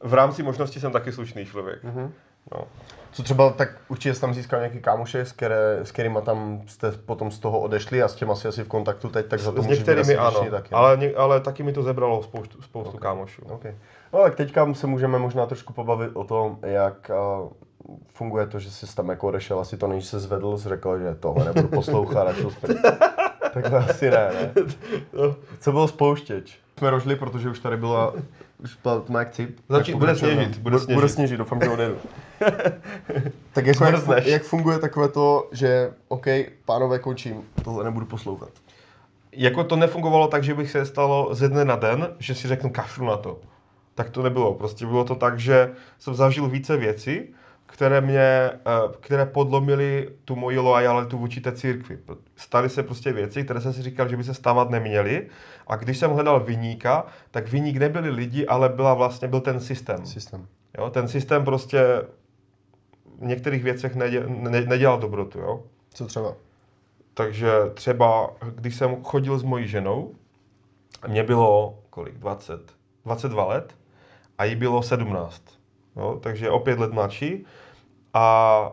v 0.00 0.14
rámci 0.14 0.42
možností 0.42 0.80
jsem 0.80 0.92
taky 0.92 1.12
slušný 1.12 1.46
člověk. 1.46 1.84
Mhm. 1.84 2.12
No. 2.52 2.64
Co 3.12 3.22
třeba, 3.22 3.50
tak 3.50 3.68
určitě 3.88 4.14
jsi 4.14 4.20
tam 4.20 4.34
získal 4.34 4.60
nějaký 4.60 4.80
kámoše, 4.80 5.20
s, 5.20 5.32
které, 5.32 5.78
s 5.82 5.92
kterýma 5.92 6.20
tam 6.20 6.62
jste 6.66 6.92
potom 6.92 7.30
z 7.30 7.38
toho 7.38 7.60
odešli 7.60 8.02
a 8.02 8.08
s 8.08 8.14
těma 8.14 8.34
si 8.34 8.48
asi 8.48 8.64
v 8.64 8.68
kontaktu 8.68 9.08
teď, 9.08 9.26
tak 9.26 9.40
za 9.40 9.52
to 9.52 9.62
S 9.62 9.64
můžeš 9.64 9.78
některými 9.78 10.16
asi 10.16 10.38
ano, 10.38 10.50
taky. 10.50 10.74
ale, 10.74 10.98
ale 11.16 11.40
taky 11.40 11.62
mi 11.62 11.72
to 11.72 11.82
zebralo 11.82 12.22
spoustu, 12.22 12.62
spoustu 12.62 12.98
kámošů. 12.98 13.42
OK. 13.50 13.64
No 14.12 14.22
tak 14.22 14.34
teďka 14.34 14.74
se 14.74 14.86
můžeme 14.86 15.18
možná 15.18 15.46
trošku 15.46 15.72
pobavit 15.72 16.10
o 16.14 16.24
tom, 16.24 16.58
jak 16.62 17.10
uh, 17.42 17.50
funguje 18.14 18.46
to, 18.46 18.58
že 18.58 18.70
jsi 18.70 18.96
tam 18.96 19.08
jako 19.08 19.28
odešel, 19.28 19.60
asi 19.60 19.76
to 19.76 19.86
než 19.86 20.04
se 20.04 20.20
zvedl, 20.20 20.58
jsi 20.58 20.68
řekl, 20.68 20.98
že 20.98 21.14
tohle 21.14 21.44
nebudu 21.44 21.68
poslouchat 21.68 22.28
a. 22.28 22.32
Takhle 23.54 23.78
asi 23.78 24.10
ne, 24.10 24.30
ne? 24.34 24.52
No. 25.12 25.36
Co 25.60 25.72
byl 25.72 25.88
spouštěč? 25.88 26.58
Jsme 26.78 26.90
rožli, 26.90 27.16
protože 27.16 27.50
už 27.50 27.58
tady 27.58 27.76
byla, 27.76 28.14
už 28.62 28.78
jak 29.18 29.30
cip. 29.30 29.58
Začí- 29.68 29.92
Tak 29.92 29.98
bude 30.00 30.16
sněžit, 30.16 30.58
bude 30.58 30.76
Bude 30.78 30.78
sněžit. 30.84 31.08
sněžit, 31.10 31.36
doufám, 31.36 31.60
že 31.62 31.68
odjedu. 31.70 31.96
tak 33.52 33.66
jako 33.66 33.84
jak, 33.84 34.26
jak, 34.26 34.42
funguje 34.42 34.78
takové 34.78 35.08
to, 35.08 35.48
že 35.52 35.92
OK, 36.08 36.26
pánové, 36.64 36.98
končím, 36.98 37.42
tohle 37.64 37.84
nebudu 37.84 38.06
poslouchat. 38.06 38.48
Jako 39.32 39.64
to 39.64 39.76
nefungovalo 39.76 40.28
tak, 40.28 40.44
že 40.44 40.54
bych 40.54 40.70
se 40.70 40.86
stalo 40.86 41.34
ze 41.34 41.48
dne 41.48 41.64
na 41.64 41.76
den, 41.76 42.08
že 42.18 42.34
si 42.34 42.48
řeknu 42.48 42.70
kašlu 42.70 43.06
na 43.06 43.16
to. 43.16 43.38
Tak 43.94 44.10
to 44.10 44.22
nebylo. 44.22 44.54
Prostě 44.54 44.86
bylo 44.86 45.04
to 45.04 45.14
tak, 45.14 45.40
že 45.40 45.70
jsem 45.98 46.14
zažil 46.14 46.48
více 46.48 46.76
věcí, 46.76 47.20
které 47.72 48.00
mě, 48.00 48.20
eh, 48.20 48.58
které 49.00 49.26
podlomily 49.26 50.08
tu 50.24 50.36
moji 50.36 50.58
lojalitu 50.58 51.18
vůči 51.18 51.40
té 51.40 51.52
církvi. 51.52 51.98
Staly 52.36 52.68
se 52.68 52.82
prostě 52.82 53.12
věci, 53.12 53.44
které 53.44 53.60
jsem 53.60 53.72
si 53.72 53.82
říkal, 53.82 54.08
že 54.08 54.16
by 54.16 54.24
se 54.24 54.34
stávat 54.34 54.70
neměly. 54.70 55.28
A 55.66 55.76
když 55.76 55.98
jsem 55.98 56.10
hledal 56.10 56.40
vyníka, 56.40 57.06
tak 57.30 57.48
vyník 57.48 57.76
nebyli 57.76 58.10
lidi, 58.10 58.46
ale 58.46 58.68
byla 58.68 58.94
vlastně, 58.94 59.28
byl 59.28 59.40
ten 59.40 59.60
systém. 59.60 60.06
Systém. 60.06 60.46
Jo? 60.78 60.90
Ten 60.90 61.08
systém 61.08 61.44
prostě 61.44 62.02
v 63.18 63.24
některých 63.24 63.64
věcech 63.64 63.94
nedě, 63.94 64.24
ne, 64.26 64.60
nedělal 64.60 64.98
dobrotu. 64.98 65.38
Jo? 65.38 65.62
Co 65.94 66.06
třeba? 66.06 66.34
Takže 67.14 67.52
třeba, 67.74 68.30
když 68.54 68.74
jsem 68.76 69.02
chodil 69.02 69.38
s 69.38 69.42
mojí 69.42 69.68
ženou, 69.68 70.14
mě 71.08 71.22
bylo 71.22 71.78
kolik, 71.90 72.18
20, 72.18 72.60
22 73.04 73.44
let 73.44 73.74
a 74.38 74.44
jí 74.44 74.56
bylo 74.56 74.82
17. 74.82 75.42
Jo? 75.96 76.18
Takže 76.22 76.50
o 76.50 76.58
pět 76.58 76.78
let 76.78 76.92
mladší. 76.92 77.44
A 78.14 78.72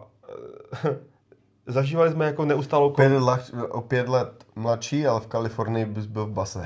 zažívali 1.68 2.12
jsme 2.12 2.26
jako 2.26 2.46
neustálou... 2.46 2.90
Pět 2.90 3.22
let, 3.22 3.52
o 3.70 3.82
pět 3.82 4.10
let 4.10 4.46
mladší, 4.56 5.08
ale 5.08 5.20
v 5.20 5.28
Kalifornii 5.28 5.86
bys 5.86 6.06
byl 6.06 6.26
v 6.26 6.32
base. 6.32 6.66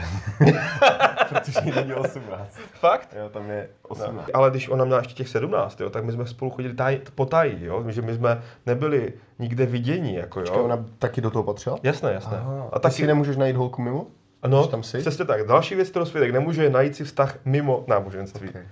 Protože 1.30 1.62
není 1.76 1.94
18. 1.94 2.60
Fakt? 2.74 3.16
Jo, 3.20 3.30
tam 3.30 3.50
je 3.50 3.70
18. 3.82 4.16
No. 4.16 4.24
Ale 4.34 4.50
když 4.50 4.70
ona 4.70 4.86
měla 4.86 5.00
ještě 5.00 5.14
těch 5.14 5.30
17, 5.30 5.82
jo, 5.82 5.90
tak 5.90 6.04
my 6.04 6.12
jsme 6.12 6.28
spolu 6.28 6.52
chodili 6.52 6.74
taj, 6.74 7.02
po 7.16 7.26
tají, 7.26 7.66
jo? 7.66 7.84
že 7.88 8.02
my 8.02 8.14
jsme 8.14 8.42
nebyli 8.66 9.14
nikde 9.40 9.66
vidění, 9.66 10.16
jako 10.16 10.40
jo. 10.40 10.46
Počkej, 10.46 10.62
ona 10.62 10.86
taky 11.00 11.22
do 11.22 11.32
toho 11.32 11.44
patřila? 11.44 11.78
Jasné, 11.84 12.14
jasné. 12.14 12.38
Aha, 12.38 12.70
a 12.72 12.80
taky 12.80 12.96
si 12.96 13.08
nemůžeš 13.08 13.38
najít 13.38 13.56
holku 13.56 13.82
mimo? 13.82 14.08
no, 14.48 14.68
tam 14.68 14.82
přesně 14.82 15.26
tak. 15.26 15.48
Další 15.48 15.76
věc, 15.76 15.90
kterou 15.90 16.06
svědek 16.06 16.32
nemůže 16.32 16.70
najít 16.70 16.96
si 16.96 17.04
vztah 17.04 17.38
mimo 17.46 17.84
náboženství. 17.88 18.50
Okay. 18.50 18.64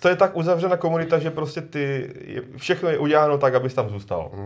To 0.00 0.08
je 0.08 0.16
tak 0.16 0.36
uzavřená 0.36 0.76
komunita, 0.76 1.18
že 1.18 1.30
prostě 1.30 1.60
ty, 1.60 2.12
je, 2.24 2.42
všechno 2.56 2.88
je 2.88 2.98
uděláno 2.98 3.38
tak, 3.38 3.54
abys 3.54 3.74
tam 3.74 3.88
zůstal. 3.88 4.30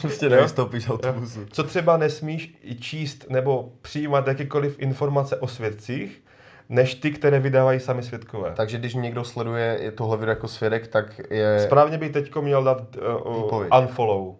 Prostě 0.00 0.28
nevystoupíš 0.28 0.84
z 0.84 0.90
autobusu. 0.90 1.46
Co 1.50 1.64
třeba 1.64 1.96
nesmíš 1.96 2.54
číst 2.80 3.30
nebo 3.30 3.72
přijímat 3.82 4.26
jakékoliv 4.26 4.78
informace 4.78 5.36
o 5.36 5.48
svědcích, 5.48 6.22
než 6.68 6.94
ty, 6.94 7.10
které 7.10 7.40
vydávají 7.40 7.80
sami 7.80 8.02
svědkové. 8.02 8.52
Takže 8.56 8.78
když 8.78 8.94
někdo 8.94 9.24
sleduje 9.24 9.92
tohle 9.94 10.16
video 10.16 10.30
jako 10.30 10.48
svědek, 10.48 10.88
tak 10.88 11.20
je 11.30 11.60
Správně 11.60 11.98
bych 11.98 12.12
teď 12.12 12.34
měl 12.36 12.64
dát 12.64 12.96
uh, 13.24 13.42
Výpověď. 13.42 13.72
unfollow. 13.80 14.34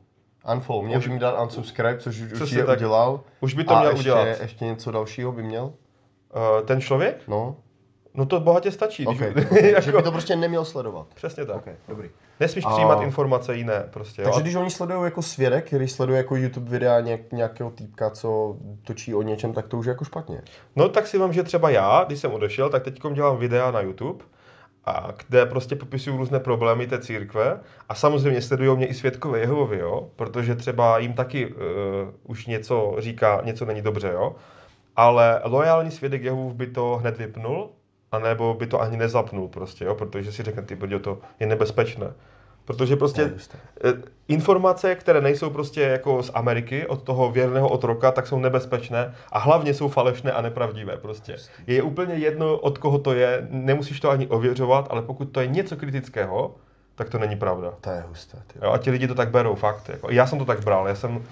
unfollow. 0.55 0.85
Měl 0.85 1.01
by 1.01 1.09
mi 1.09 1.19
dát 1.19 1.43
unsubscribe, 1.43 1.99
což 1.99 2.21
už 2.21 2.33
určitě 2.41 2.65
tak. 2.65 2.77
udělal. 2.77 3.21
Už 3.41 3.55
by 3.55 3.65
to 3.65 3.75
A 3.75 3.79
měl 3.81 3.91
ještě, 3.91 4.03
udělat. 4.13 4.41
ještě 4.43 4.65
něco 4.65 4.91
dalšího 4.91 5.33
by 5.33 5.43
měl? 5.43 5.65
Uh, 5.65 6.67
ten 6.67 6.81
člověk? 6.81 7.17
No, 7.29 7.57
No 8.17 8.27
to 8.27 8.41
bohatě 8.41 8.71
stačí. 8.71 9.07
ok. 9.07 9.17
Když, 9.35 9.49
Že 9.63 9.71
jako, 9.71 9.97
by 9.97 10.03
to 10.03 10.13
prostě 10.13 10.37
neměl 10.37 10.65
sledovat. 10.65 11.07
Přesně 11.15 11.45
tak. 11.45 11.57
Ok, 11.57 11.69
dobrý. 11.89 12.11
Nesmíš 12.41 12.65
A- 12.65 12.71
přijímat 12.71 13.03
informace 13.03 13.57
jiné. 13.57 13.85
Prostě, 13.91 14.23
jo. 14.23 14.25
Takže 14.25 14.41
A- 14.41 14.43
když 14.43 14.55
oni 14.55 14.71
sledují 14.71 15.05
jako 15.05 15.23
svědek, 15.23 15.67
který 15.67 15.89
sleduje 15.89 16.17
jako 16.17 16.37
YouTube 16.37 16.71
videa 16.71 17.01
nějak, 17.01 17.33
nějakého 17.33 17.71
týpka, 17.71 18.11
co 18.11 18.57
točí 18.87 19.15
o 19.15 19.23
něčem, 19.23 19.53
tak 19.53 19.69
to 19.69 19.77
už 19.77 19.87
je 19.87 19.91
jako 19.91 20.05
špatně. 20.05 20.43
No 20.77 20.89
tak 20.89 21.07
si 21.07 21.19
vám, 21.19 21.33
že 21.33 21.43
třeba 21.43 21.71
já, 21.71 22.05
když 22.07 22.19
jsem 22.21 22.33
odešel, 22.33 22.71
tak 22.71 22.83
teď 22.83 23.01
dělám 23.13 23.37
videa 23.37 23.71
na 23.71 23.81
YouTube, 23.81 24.25
a 24.89 25.09
kde 25.27 25.47
prostě 25.47 25.77
popisuju 25.77 26.17
různé 26.17 26.41
problémy 26.41 26.87
té 26.87 26.99
církve 26.99 27.61
a 27.89 27.95
samozřejmě 27.95 28.43
sledují 28.43 28.77
mě 28.77 28.87
i 28.87 28.95
svědkové 28.95 29.39
Jehovy, 29.39 29.79
jo, 29.79 30.09
protože 30.17 30.55
třeba 30.55 30.99
jim 30.99 31.13
taky 31.13 31.47
uh, 31.47 31.55
už 32.23 32.47
něco 32.47 32.95
říká, 32.99 33.41
něco 33.45 33.65
není 33.65 33.83
dobře, 33.83 34.11
jo, 34.13 34.35
ale 34.97 35.41
lojální 35.45 35.91
svědek 35.91 36.23
Jehův 36.23 36.55
by 36.55 36.67
to 36.67 36.97
hned 37.01 37.19
vypnul, 37.19 37.71
anebo 38.17 38.55
by 38.55 38.67
to 38.67 38.81
ani 38.81 38.97
nezapnul 38.97 39.49
prostě, 39.49 39.85
jo, 39.85 39.95
protože 39.95 40.33
si 40.33 40.43
řekne, 40.43 40.63
ty 40.63 40.75
brďo, 40.75 40.99
to 40.99 41.19
je 41.41 41.47
nebezpečné. 41.47 42.13
Protože 42.65 42.97
prostě 42.97 43.23
just 43.23 43.57
eh, 43.85 43.93
informace, 44.29 44.95
které 44.95 45.21
nejsou 45.21 45.51
prostě 45.51 45.81
jako 45.83 46.23
z 46.23 46.31
Ameriky, 46.35 46.87
od 46.87 47.03
toho 47.03 47.31
věrného 47.31 47.69
otroka, 47.69 48.13
tak 48.13 48.27
jsou 48.27 48.39
nebezpečné 48.39 49.15
a 49.33 49.39
hlavně 49.39 49.75
jsou 49.75 49.89
falešné 49.89 50.33
a 50.33 50.43
nepravdivé 50.43 50.97
prostě. 50.97 51.37
Je 51.67 51.83
úplně 51.83 52.15
jedno, 52.15 52.59
od 52.59 52.79
koho 52.79 52.99
to 52.99 53.13
je, 53.13 53.47
nemusíš 53.51 54.01
to 54.01 54.11
ani 54.11 54.27
ověřovat, 54.27 54.89
ale 54.91 55.03
pokud 55.03 55.25
to 55.25 55.41
je 55.41 55.47
něco 55.47 55.77
kritického, 55.77 56.55
tak 56.95 57.11
to 57.11 57.19
není 57.19 57.37
pravda. 57.37 57.75
To 57.81 57.91
je 57.91 58.05
husté. 58.09 58.39
Ty. 58.47 58.59
Jo, 58.63 58.73
a 58.73 58.79
ti 58.79 58.91
lidi 58.91 59.09
to 59.09 59.15
tak 59.15 59.31
berou, 59.31 59.55
fakt. 59.55 59.89
Jako. 59.89 60.11
Já 60.11 60.27
jsem 60.27 60.39
to 60.39 60.45
tak 60.45 60.65
bral, 60.65 60.89
já 60.89 60.95
jsem, 60.95 61.23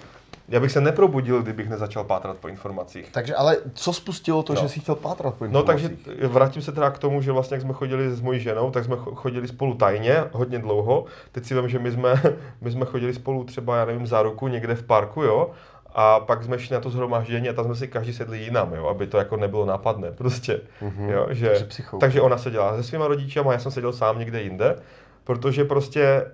já 0.48 0.60
bych 0.60 0.72
se 0.72 0.80
neprobudil, 0.80 1.42
kdybych 1.42 1.68
nezačal 1.68 2.04
pátrat 2.04 2.36
po 2.36 2.48
informacích. 2.48 3.08
Takže 3.12 3.34
ale 3.34 3.56
co 3.74 3.92
spustilo 3.92 4.42
to, 4.42 4.54
No. 4.54 4.60
že 4.60 4.68
jsi 4.68 4.80
chtěl 4.80 4.94
pátrat 4.94 5.34
po 5.34 5.46
No 5.46 5.62
takže 5.62 5.86
informacích? 5.88 6.24
vrátím 6.30 6.62
se 6.62 6.72
teda 6.72 6.90
k 6.90 6.98
tomu, 6.98 7.22
že 7.22 7.32
vlastně 7.32 7.54
jak 7.54 7.62
jsme 7.62 7.72
chodili 7.72 8.10
s 8.10 8.20
mojí 8.20 8.40
ženou, 8.40 8.70
tak 8.70 8.84
jsme 8.84 8.96
cho- 8.96 9.14
chodili 9.14 9.48
spolu 9.48 9.74
tajně, 9.74 10.24
hodně 10.32 10.58
dlouho. 10.58 11.04
Teď 11.32 11.44
si 11.44 11.54
vím, 11.54 11.68
že 11.68 11.78
my 11.78 11.90
jsme, 11.92 12.22
my 12.60 12.70
jsme 12.70 12.84
chodili 12.84 13.14
spolu 13.14 13.44
třeba, 13.44 13.76
já 13.76 13.84
nevím, 13.84 14.06
za 14.06 14.22
ruku 14.22 14.48
někde 14.48 14.74
v 14.74 14.82
parku, 14.82 15.22
jo. 15.22 15.50
A 15.96 16.20
pak 16.20 16.44
jsme 16.44 16.58
šli 16.58 16.74
na 16.74 16.80
to 16.80 16.90
zhromáždění 16.90 17.48
a 17.48 17.52
tam 17.52 17.64
jsme 17.64 17.74
si 17.74 17.88
každý 17.88 18.12
sedli 18.12 18.38
jinam, 18.38 18.74
jo, 18.74 18.86
aby 18.86 19.06
to 19.06 19.18
jako 19.18 19.36
nebylo 19.36 19.66
nápadné, 19.66 20.12
prostě, 20.12 20.60
Mhm. 20.80 21.08
jo, 21.10 21.26
že, 21.30 21.48
Takže 21.48 21.82
takže 22.00 22.20
ona 22.20 22.38
seděla 22.38 22.76
se 22.76 22.82
svýma 22.82 23.06
rodičema, 23.08 23.52
já 23.52 23.58
jsem 23.58 23.72
seděl 23.72 23.92
sám 23.92 24.18
někde 24.18 24.42
jinde, 24.42 24.76
protože 25.24 25.64
prostě 25.64 26.26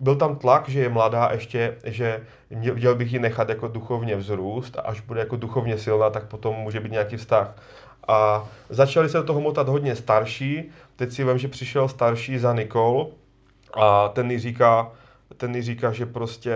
byl 0.00 0.16
tam 0.16 0.36
tlak, 0.36 0.68
že 0.68 0.80
je 0.80 0.88
mladá 0.88 1.28
ještě, 1.32 1.78
že 1.84 2.20
měl, 2.50 2.94
bych 2.94 3.12
ji 3.12 3.18
nechat 3.18 3.48
jako 3.48 3.68
duchovně 3.68 4.16
vzrůst 4.16 4.78
a 4.78 4.82
až 4.82 5.00
bude 5.00 5.20
jako 5.20 5.36
duchovně 5.36 5.78
silná, 5.78 6.10
tak 6.10 6.28
potom 6.28 6.54
může 6.54 6.80
být 6.80 6.92
nějaký 6.92 7.16
vztah. 7.16 7.56
A 8.08 8.48
začali 8.68 9.08
se 9.08 9.18
do 9.18 9.24
toho 9.24 9.40
motat 9.40 9.68
hodně 9.68 9.96
starší, 9.96 10.70
teď 10.96 11.12
si 11.12 11.24
vím, 11.24 11.38
že 11.38 11.48
přišel 11.48 11.88
starší 11.88 12.38
za 12.38 12.52
Nikol 12.52 13.10
a 13.74 14.08
ten 14.08 14.30
jí 14.30 14.38
říká, 14.38 14.92
ten 15.36 15.54
jí 15.56 15.62
říká, 15.62 15.92
že 15.92 16.06
prostě 16.06 16.54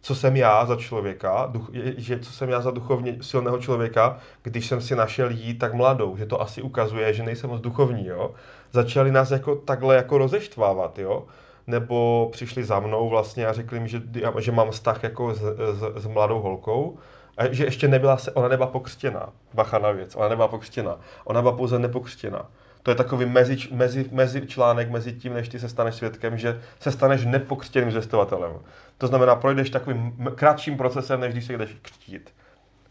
co 0.00 0.14
jsem 0.14 0.36
já 0.36 0.66
za 0.66 0.76
člověka, 0.76 1.46
duch, 1.46 1.70
že 1.96 2.18
co 2.18 2.32
jsem 2.32 2.48
já 2.48 2.60
za 2.60 2.70
duchovně 2.70 3.16
silného 3.20 3.58
člověka, 3.58 4.18
když 4.42 4.66
jsem 4.66 4.80
si 4.80 4.96
našel 4.96 5.30
jí 5.30 5.54
tak 5.54 5.74
mladou, 5.74 6.16
že 6.16 6.26
to 6.26 6.40
asi 6.40 6.62
ukazuje, 6.62 7.14
že 7.14 7.22
nejsem 7.22 7.50
moc 7.50 7.60
duchovní, 7.60 8.06
jo. 8.06 8.34
Začali 8.72 9.12
nás 9.12 9.30
jako 9.30 9.56
takhle 9.56 9.96
jako 9.96 10.18
rozeštvávat, 10.18 10.98
jo. 10.98 11.26
Nebo 11.66 12.28
přišli 12.32 12.64
za 12.64 12.80
mnou 12.80 13.08
vlastně 13.08 13.46
a 13.46 13.52
řekli 13.52 13.80
mi, 13.80 13.88
že, 13.88 14.02
že 14.38 14.52
mám 14.52 14.70
vztah 14.70 15.02
jako 15.02 15.34
s, 15.34 15.38
s, 15.38 16.02
s 16.02 16.06
mladou 16.06 16.40
holkou, 16.40 16.98
a 17.36 17.52
že 17.52 17.64
ještě 17.64 17.88
nebyla, 17.88 18.16
se, 18.16 18.32
ona 18.32 18.48
nebyla 18.48 18.68
pokřtěná. 18.68 19.32
Bacha 19.54 19.78
na 19.78 19.90
věc, 19.90 20.16
ona 20.16 20.28
nebyla 20.28 20.48
pokřtěná. 20.48 20.98
Ona 21.24 21.42
byla 21.42 21.56
pouze 21.56 21.78
nepokřtěná. 21.78 22.50
To 22.82 22.90
je 22.90 22.94
takový 22.94 23.26
mezi, 23.26 23.56
mezi, 23.70 24.08
mezi 24.12 24.46
článek 24.46 24.90
mezi 24.90 25.12
tím, 25.12 25.34
než 25.34 25.48
ty 25.48 25.58
se 25.58 25.68
staneš 25.68 25.94
svědkem, 25.94 26.38
že 26.38 26.60
se 26.80 26.92
staneš 26.92 27.24
nepokřtěným 27.24 27.90
zvěstovatelem. 27.90 28.52
To 28.98 29.06
znamená, 29.06 29.36
projdeš 29.36 29.70
takovým 29.70 30.16
kratším 30.34 30.76
procesem, 30.76 31.20
než 31.20 31.32
když 31.32 31.44
se 31.44 31.52
jdeš 31.52 31.76
křtít. 31.82 32.34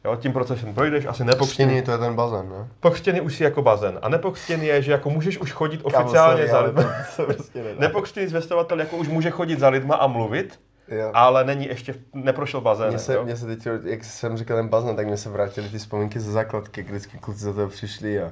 Jo, 0.05 0.15
tím 0.15 0.33
procesem 0.33 0.74
projdeš, 0.74 1.05
asi 1.05 1.24
nepokřtěný. 1.24 1.69
Pokřtěný, 1.69 1.86
to 1.86 1.91
je 1.91 1.98
ten 1.98 2.15
bazén, 2.15 2.50
ne? 2.50 2.67
Pokřtěný 2.79 3.22
už 3.22 3.36
si 3.36 3.43
jako 3.43 3.62
bazén. 3.62 4.00
A 4.01 4.10
nepokřtěný 4.10 4.65
je, 4.65 4.81
že 4.81 4.91
jako 4.91 5.10
můžeš 5.10 5.38
už 5.38 5.51
chodit 5.51 5.81
oficiálně 5.83 6.48
za 6.48 6.60
lidma. 6.60 6.83
To 7.15 7.24
prostě. 7.24 7.75
Nepokřtěný 7.79 8.27
zvěstovatel 8.27 8.79
jako 8.79 8.98
už 8.98 9.07
může 9.07 9.29
chodit 9.29 9.60
za 9.60 9.69
lidma 9.69 9.95
a 9.95 10.07
mluvit, 10.07 10.60
Jo. 10.88 11.12
ale 11.13 11.43
není 11.43 11.65
ještě, 11.65 11.95
neprošel 12.13 12.62
bazénem. 12.62 12.93
Mně 12.93 13.00
se, 13.00 13.24
mně 13.24 13.38
se 13.38 13.45
teď, 13.45 13.67
jak 13.83 14.03
jsem 14.03 14.38
říkal 14.38 14.57
ten 14.57 14.67
bazén, 14.67 14.95
tak 14.95 15.07
mně 15.07 15.17
se 15.17 15.29
vrátily 15.29 15.69
ty 15.69 15.77
vzpomínky 15.77 16.19
ze 16.19 16.31
základky, 16.31 16.83
kdy 16.83 16.91
vždycky 16.91 17.17
kluci 17.17 17.39
za 17.39 17.53
to 17.53 17.67
přišli 17.67 18.22
a 18.22 18.31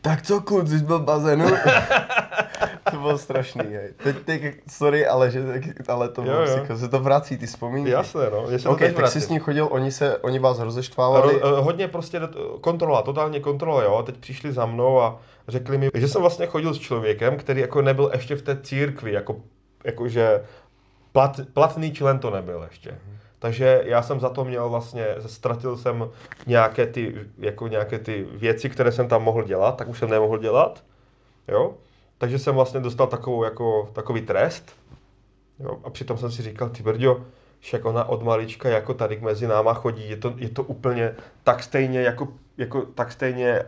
tak 0.00 0.22
co 0.22 0.40
kluci, 0.40 0.78
jsi 0.78 0.84
byl 0.84 0.98
v 0.98 1.04
bazénu? 1.04 1.44
to 2.90 2.96
bylo 2.96 3.18
strašný, 3.18 3.64
hej. 3.64 3.92
Teď, 4.02 4.16
teď, 4.24 4.42
sorry, 4.68 5.06
ale, 5.06 5.30
že, 5.30 5.44
ale 5.88 6.08
to 6.08 6.20
Jo, 6.20 6.24
bylo 6.24 6.40
jo. 6.46 6.56
psycho, 6.56 6.76
se 6.76 6.88
to 6.88 7.00
vrací, 7.00 7.38
ty 7.38 7.46
vzpomínky. 7.46 7.90
Jasné, 7.90 8.30
no. 8.30 8.58
Se 8.58 8.68
Ok, 8.68 8.78
to 8.78 8.92
tak 8.92 9.08
jsi 9.08 9.20
s 9.20 9.28
ním 9.28 9.40
chodil, 9.40 9.68
oni, 9.70 9.92
se, 9.92 10.18
oni 10.18 10.38
vás 10.38 10.58
rozeštvávali. 10.58 11.40
Ro, 11.40 11.58
eh, 11.58 11.60
hodně 11.60 11.88
prostě 11.88 12.20
kontrola, 12.60 13.02
totálně 13.02 13.40
kontrola, 13.40 13.82
jo. 13.82 14.02
Teď 14.06 14.16
přišli 14.16 14.52
za 14.52 14.66
mnou 14.66 15.00
a 15.00 15.20
řekli 15.48 15.78
mi, 15.78 15.90
že 15.94 16.08
jsem 16.08 16.20
vlastně 16.20 16.46
chodil 16.46 16.74
s 16.74 16.78
člověkem, 16.78 17.36
který 17.36 17.60
jako 17.60 17.82
nebyl 17.82 18.10
ještě 18.12 18.36
v 18.36 18.42
té 18.42 18.60
církvi, 18.62 19.12
jako, 19.12 19.36
jakože 19.84 20.44
plat, 21.12 21.40
platný 21.54 21.92
člen 21.92 22.18
to 22.18 22.30
nebyl 22.30 22.66
ještě. 22.70 22.98
Takže 23.40 23.82
já 23.84 24.02
jsem 24.02 24.20
za 24.20 24.28
to 24.28 24.44
měl 24.44 24.68
vlastně, 24.68 25.06
ztratil 25.26 25.76
jsem 25.76 26.10
nějaké 26.46 26.86
ty, 26.86 27.14
jako 27.38 27.68
nějaké 27.68 27.98
ty 27.98 28.26
věci, 28.32 28.70
které 28.70 28.92
jsem 28.92 29.08
tam 29.08 29.22
mohl 29.22 29.42
dělat, 29.42 29.76
tak 29.76 29.88
už 29.88 29.98
jsem 29.98 30.10
nemohl 30.10 30.38
dělat, 30.38 30.84
jo. 31.48 31.74
Takže 32.18 32.38
jsem 32.38 32.54
vlastně 32.54 32.80
dostal 32.80 33.06
takovou, 33.06 33.44
jako, 33.44 33.90
takový 33.92 34.20
trest, 34.20 34.76
jo. 35.58 35.78
A 35.84 35.90
přitom 35.90 36.18
jsem 36.18 36.30
si 36.30 36.42
říkal, 36.42 36.68
ty 36.68 36.82
brďo, 36.82 37.24
však 37.60 37.84
ona 37.84 38.04
od 38.04 38.22
malička 38.22 38.68
jako 38.68 38.94
tady 38.94 39.20
mezi 39.20 39.46
náma 39.46 39.74
chodí, 39.74 40.10
je 40.10 40.16
to, 40.16 40.34
je 40.36 40.48
to 40.48 40.62
úplně 40.62 41.14
tak 41.44 41.62
stejně, 41.62 42.00
jako, 42.00 42.28
jako 42.58 42.82
tak 42.82 43.12
stejně, 43.12 43.62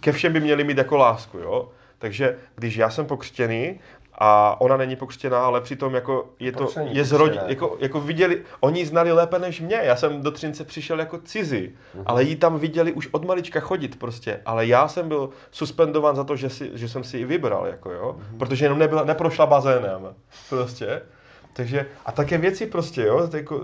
ke 0.00 0.12
všem 0.12 0.32
by 0.32 0.40
měli 0.40 0.64
mít 0.64 0.78
jako 0.78 0.96
lásku, 0.96 1.38
jo. 1.38 1.68
Takže 1.98 2.38
když 2.54 2.76
já 2.76 2.90
jsem 2.90 3.06
pokřtěný 3.06 3.80
a 4.18 4.60
ona 4.60 4.76
není 4.76 4.96
pokřtěná, 4.96 5.44
ale 5.46 5.60
přitom 5.60 5.94
jako 5.94 6.28
je 6.40 6.52
to, 6.52 6.58
Proč 6.58 6.78
je 6.90 7.04
z 7.04 7.12
rodin, 7.12 7.32
pokřtěná? 7.32 7.50
jako, 7.50 7.76
jako 7.80 8.00
viděli, 8.00 8.42
oni 8.60 8.80
ji 8.80 8.86
znali 8.86 9.12
lépe 9.12 9.38
než 9.38 9.60
mě, 9.60 9.76
já 9.82 9.96
jsem 9.96 10.22
do 10.22 10.30
Třince 10.30 10.64
přišel 10.64 10.98
jako 10.98 11.18
cizí, 11.18 11.70
ale 12.06 12.22
ji 12.24 12.36
tam 12.36 12.58
viděli 12.58 12.92
už 12.92 13.08
od 13.12 13.24
malička 13.24 13.60
chodit 13.60 13.98
prostě, 13.98 14.40
ale 14.46 14.66
já 14.66 14.88
jsem 14.88 15.08
byl 15.08 15.30
suspendován 15.50 16.16
za 16.16 16.24
to, 16.24 16.36
že, 16.36 16.50
si, 16.50 16.70
že 16.74 16.88
jsem 16.88 17.04
si 17.04 17.18
ji 17.18 17.24
vybral, 17.24 17.66
jako 17.66 17.90
jo, 17.90 18.16
protože 18.38 18.64
jenom 18.64 18.78
nebyla, 18.78 19.04
neprošla 19.04 19.46
bazénem, 19.46 20.14
prostě. 20.48 21.02
Takže, 21.56 21.86
a 22.06 22.12
také 22.12 22.38
věci 22.38 22.66
prostě, 22.66 23.02
jo, 23.02 23.28
jako, 23.34 23.60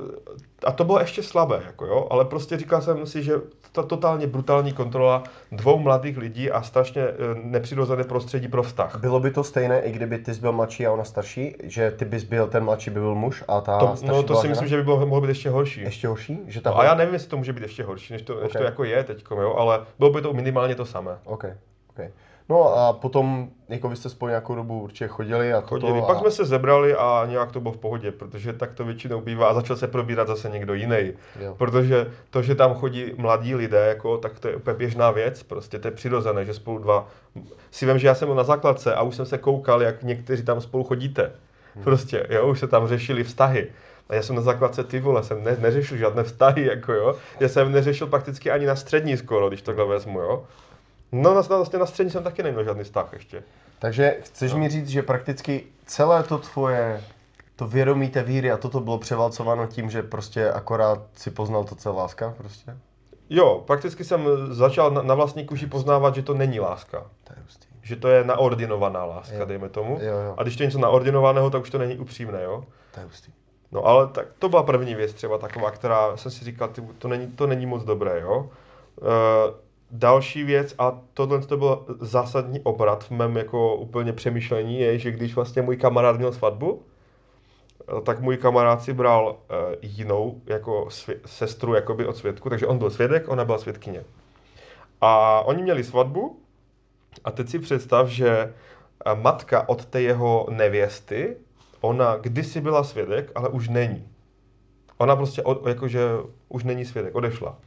a 0.64 0.72
to 0.72 0.84
bylo 0.84 1.00
ještě 1.00 1.22
slabé, 1.22 1.62
jako 1.66 1.86
jo, 1.86 2.06
ale 2.10 2.24
prostě 2.24 2.56
říkal 2.56 2.82
jsem 2.82 3.06
si, 3.06 3.22
že 3.22 3.34
ta 3.72 3.82
totálně 3.82 4.26
brutální 4.26 4.72
kontrola 4.72 5.22
dvou 5.52 5.78
mladých 5.78 6.16
lidí 6.18 6.50
a 6.50 6.62
strašně 6.62 7.02
eh, 7.02 7.14
nepřirozené 7.34 8.04
prostředí 8.04 8.48
pro 8.48 8.62
vztah. 8.62 8.96
Bylo 9.00 9.20
by 9.20 9.30
to 9.30 9.44
stejné, 9.44 9.80
i 9.80 9.92
kdyby 9.92 10.18
ty 10.18 10.34
jsi 10.34 10.40
byl 10.40 10.52
mladší 10.52 10.86
a 10.86 10.92
ona 10.92 11.04
starší, 11.04 11.56
že 11.62 11.90
ty 11.90 12.04
bys 12.04 12.24
byl, 12.24 12.46
ten 12.46 12.64
mladší 12.64 12.90
by 12.90 13.00
byl 13.00 13.14
muž 13.14 13.44
a 13.48 13.60
ta 13.60 13.78
To, 13.78 13.86
starší 13.86 14.06
no 14.06 14.22
to 14.22 14.26
byla 14.26 14.42
si 14.42 14.48
myslím, 14.48 14.68
že 14.68 14.76
by 14.76 14.82
bylo, 14.82 15.06
mohlo 15.06 15.20
být 15.20 15.28
ještě 15.28 15.50
horší. 15.50 15.80
Ještě 15.80 16.08
horší? 16.08 16.38
Že 16.46 16.60
ta 16.60 16.70
No, 16.70 16.78
a 16.78 16.84
já 16.84 16.94
nevím, 16.94 17.14
jestli 17.14 17.28
to 17.28 17.36
může 17.36 17.52
být 17.52 17.62
ještě 17.62 17.84
horší, 17.84 18.12
než 18.12 18.22
to, 18.22 18.40
než 18.40 18.54
Ok. 18.54 18.58
to 18.58 18.64
jako 18.64 18.84
je 18.84 19.04
teď, 19.04 19.24
jo, 19.30 19.54
ale 19.58 19.80
bylo 19.98 20.10
by 20.10 20.22
to 20.22 20.32
minimálně 20.32 20.74
to 20.74 20.84
samé. 20.84 21.18
OK, 21.24 21.44
OK. 21.90 22.00
No 22.50 22.76
a 22.76 22.92
potom, 22.92 23.48
jako 23.68 23.88
vy 23.88 23.96
jste 23.96 24.08
spolu 24.08 24.28
nějakou 24.28 24.54
dobu 24.54 24.80
určitě 24.80 25.08
chodili 25.08 25.52
a 25.52 25.60
Chodili. 25.60 25.92
toto 25.92 26.06
Pak 26.06 26.16
a... 26.16 26.20
jsme 26.20 26.30
se 26.30 26.44
zebrali 26.44 26.94
a 26.94 27.26
nějak 27.28 27.52
to 27.52 27.60
bylo 27.60 27.72
v 27.72 27.78
pohodě, 27.78 28.12
protože 28.12 28.52
tak 28.52 28.72
to 28.72 28.84
většinou 28.84 29.20
bývá 29.20 29.48
a 29.48 29.54
začal 29.54 29.76
se 29.76 29.86
probírat 29.88 30.28
zase 30.28 30.48
někdo 30.48 30.74
jiný. 30.74 31.12
Jo. 31.40 31.54
Protože 31.58 32.10
to, 32.30 32.42
že 32.42 32.54
tam 32.54 32.74
chodí 32.74 33.12
mladí 33.16 33.54
lidé, 33.54 33.86
jako, 33.86 34.18
tak 34.18 34.40
to 34.40 34.48
je 34.48 34.56
úplně 34.56 34.76
běžná 34.76 35.10
věc, 35.10 35.42
prostě 35.42 35.78
to 35.78 35.88
je 35.88 35.92
přirozené, 35.92 36.44
že 36.44 36.54
spolu 36.54 36.78
dva. 36.78 37.08
Si 37.70 37.86
vím, 37.86 37.98
že 37.98 38.06
já 38.06 38.14
jsem 38.14 38.28
byl 38.28 38.36
na 38.36 38.44
základce 38.44 38.94
a 38.94 39.02
už 39.02 39.16
jsem 39.16 39.26
se 39.26 39.38
koukal, 39.38 39.82
jak 39.82 40.02
někteří 40.02 40.42
tam 40.42 40.60
spolu 40.60 40.84
chodíte. 40.84 41.32
Prostě, 41.84 42.26
jo, 42.30 42.48
už 42.48 42.60
se 42.60 42.66
tam 42.66 42.88
řešili 42.88 43.24
vztahy. 43.24 43.66
A 44.08 44.14
já 44.14 44.22
jsem 44.22 44.36
na 44.36 44.42
základce, 44.42 44.84
ty 44.84 45.00
vole, 45.00 45.22
jsem 45.22 45.44
ne, 45.44 45.56
neřešil 45.60 45.96
žádné 45.96 46.22
vztahy, 46.22 46.66
jako 46.66 46.92
jo. 46.92 47.14
Já 47.40 47.48
jsem 47.48 47.72
neřešil 47.72 48.06
prakticky 48.06 48.50
ani 48.50 48.66
na 48.66 48.76
střední 48.76 49.16
skoro, 49.16 49.48
když 49.48 49.62
takhle 49.62 49.84
vezmu, 49.84 50.20
jo. 50.20 50.44
No 51.12 51.34
na, 51.34 51.40
vlastně 51.40 51.78
na 51.78 51.86
střední 51.86 52.10
jsem 52.10 52.24
taky 52.24 52.42
neměl 52.42 52.64
žádný 52.64 52.84
vztah 52.84 53.12
ještě. 53.12 53.42
Takže 53.78 54.16
chceš 54.22 54.54
mi 54.54 54.68
říct, 54.68 54.88
že 54.88 55.02
prakticky 55.02 55.64
celé 55.86 56.22
to 56.22 56.38
tvoje, 56.38 57.04
to 57.56 57.66
vědomí 57.66 58.08
té 58.08 58.22
víry 58.22 58.52
a 58.52 58.56
toto 58.56 58.80
bylo 58.80 58.98
převálcováno 58.98 59.66
tím, 59.66 59.90
že 59.90 60.02
prostě 60.02 60.50
akorát 60.50 61.02
si 61.14 61.30
poznal 61.30 61.64
to, 61.64 61.74
co 61.74 61.88
je 61.88 61.94
láska 61.94 62.34
prostě? 62.38 62.76
Jo, 63.30 63.62
prakticky 63.66 64.04
jsem 64.04 64.28
začal 64.54 64.90
na, 64.90 65.02
na 65.02 65.14
vlastní 65.14 65.46
kuši 65.46 65.66
poznávat, 65.66 66.14
že 66.14 66.22
to 66.22 66.34
není 66.34 66.60
láska. 66.60 66.98
To 67.24 67.32
je 67.36 67.42
hustý. 67.42 67.66
Že 67.82 67.96
to 67.96 68.08
je 68.08 68.24
naordinovaná 68.24 69.04
láska, 69.04 69.36
Jo. 69.36 69.44
dejme 69.44 69.68
tomu. 69.68 69.98
Jo, 70.00 70.12
jo. 70.26 70.34
A 70.36 70.42
když 70.42 70.56
to 70.56 70.62
je 70.62 70.66
něco 70.66 70.78
naordinovaného, 70.78 71.50
tak 71.50 71.62
už 71.62 71.70
to 71.70 71.78
není 71.78 71.98
upřímné, 71.98 72.42
jo. 72.42 72.64
To 72.94 73.00
je 73.00 73.06
hustý. 73.06 73.32
No 73.72 73.86
ale 73.86 74.06
tak 74.06 74.26
to 74.38 74.48
byla 74.48 74.62
první 74.62 74.94
věc 74.94 75.12
třeba 75.12 75.38
taková, 75.38 75.70
která 75.70 76.16
jsem 76.16 76.30
si 76.30 76.44
říkal, 76.44 76.68
ty, 76.68 76.82
to, 76.98 77.08
není, 77.08 77.26
to 77.26 77.46
není 77.46 77.66
moc 77.66 77.84
dobré, 77.84 78.20
jo. 78.20 78.50
E, 79.02 79.69
další 79.92 80.44
věc, 80.44 80.74
a 80.78 80.98
tohle 81.14 81.40
to 81.40 81.56
byl 81.56 81.84
zásadní 82.00 82.60
obrat 82.60 83.04
v 83.04 83.10
mém 83.10 83.36
jako 83.36 83.76
úplně 83.76 84.12
přemýšlení, 84.12 84.80
je, 84.80 84.98
že 84.98 85.10
když 85.10 85.34
vlastně 85.34 85.62
můj 85.62 85.76
kamarád 85.76 86.16
měl 86.16 86.32
svatbu, 86.32 86.82
tak 88.04 88.20
můj 88.20 88.36
kamarád 88.36 88.82
si 88.82 88.92
bral 88.92 89.36
e, 89.50 89.76
jinou 89.82 90.40
jako 90.46 90.84
svě- 90.84 91.18
sestru 91.26 91.74
jakoby 91.74 92.06
od 92.06 92.16
svědku, 92.16 92.50
takže 92.50 92.66
on 92.66 92.78
byl 92.78 92.90
svědek, 92.90 93.28
ona 93.28 93.44
byla 93.44 93.58
svědkyně. 93.58 94.04
A 95.00 95.40
oni 95.40 95.62
měli 95.62 95.84
svatbu 95.84 96.40
a 97.24 97.30
teď 97.30 97.48
si 97.48 97.58
představ, 97.58 98.08
že 98.08 98.28
eh, 98.30 99.14
matka 99.14 99.68
od 99.68 99.84
té 99.84 100.02
jeho 100.02 100.46
nevěsty, 100.50 101.36
ona 101.80 102.16
kdysi 102.16 102.60
byla 102.60 102.84
svědek, 102.84 103.32
ale 103.34 103.48
už 103.48 103.68
není. 103.68 104.08
Ona 104.98 105.16
prostě 105.16 105.42
od, 105.42 105.66
jakože 105.66 106.00
už 106.48 106.64
není 106.64 106.84
svědek, 106.84 107.14
odešla. 107.14 107.58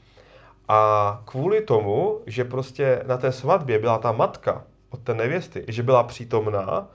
A 0.67 1.21
kvůli 1.25 1.61
tomu, 1.61 2.21
že 2.25 2.43
prostě 2.43 3.03
na 3.07 3.17
té 3.17 3.31
svatbě 3.31 3.79
byla 3.79 3.97
ta 3.97 4.11
matka 4.11 4.65
od 4.89 4.99
té 4.99 5.13
nevěsty, 5.13 5.65
že 5.67 5.83
byla 5.83 6.03
přítomná, 6.03 6.87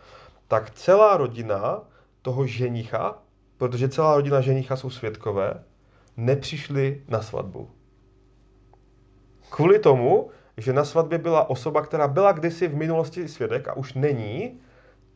tak 0.48 0.70
celá 0.70 1.16
rodina 1.16 1.82
toho 2.22 2.46
ženicha, 2.46 3.18
protože 3.56 3.88
celá 3.88 4.16
rodina 4.16 4.40
ženicha 4.40 4.76
jsou 4.76 4.90
svědkové, 4.90 5.64
nepřišli 6.16 7.02
na 7.08 7.22
svatbu. 7.22 7.70
Kvůli 9.50 9.78
tomu, 9.78 10.30
že 10.56 10.72
na 10.72 10.84
svatbě 10.84 11.18
byla 11.18 11.50
osoba, 11.50 11.82
která 11.82 12.08
byla 12.08 12.32
kdysi 12.32 12.68
v 12.68 12.76
minulosti 12.76 13.28
svědek 13.28 13.68
a 13.68 13.76
už 13.76 13.94
není, 13.94 14.60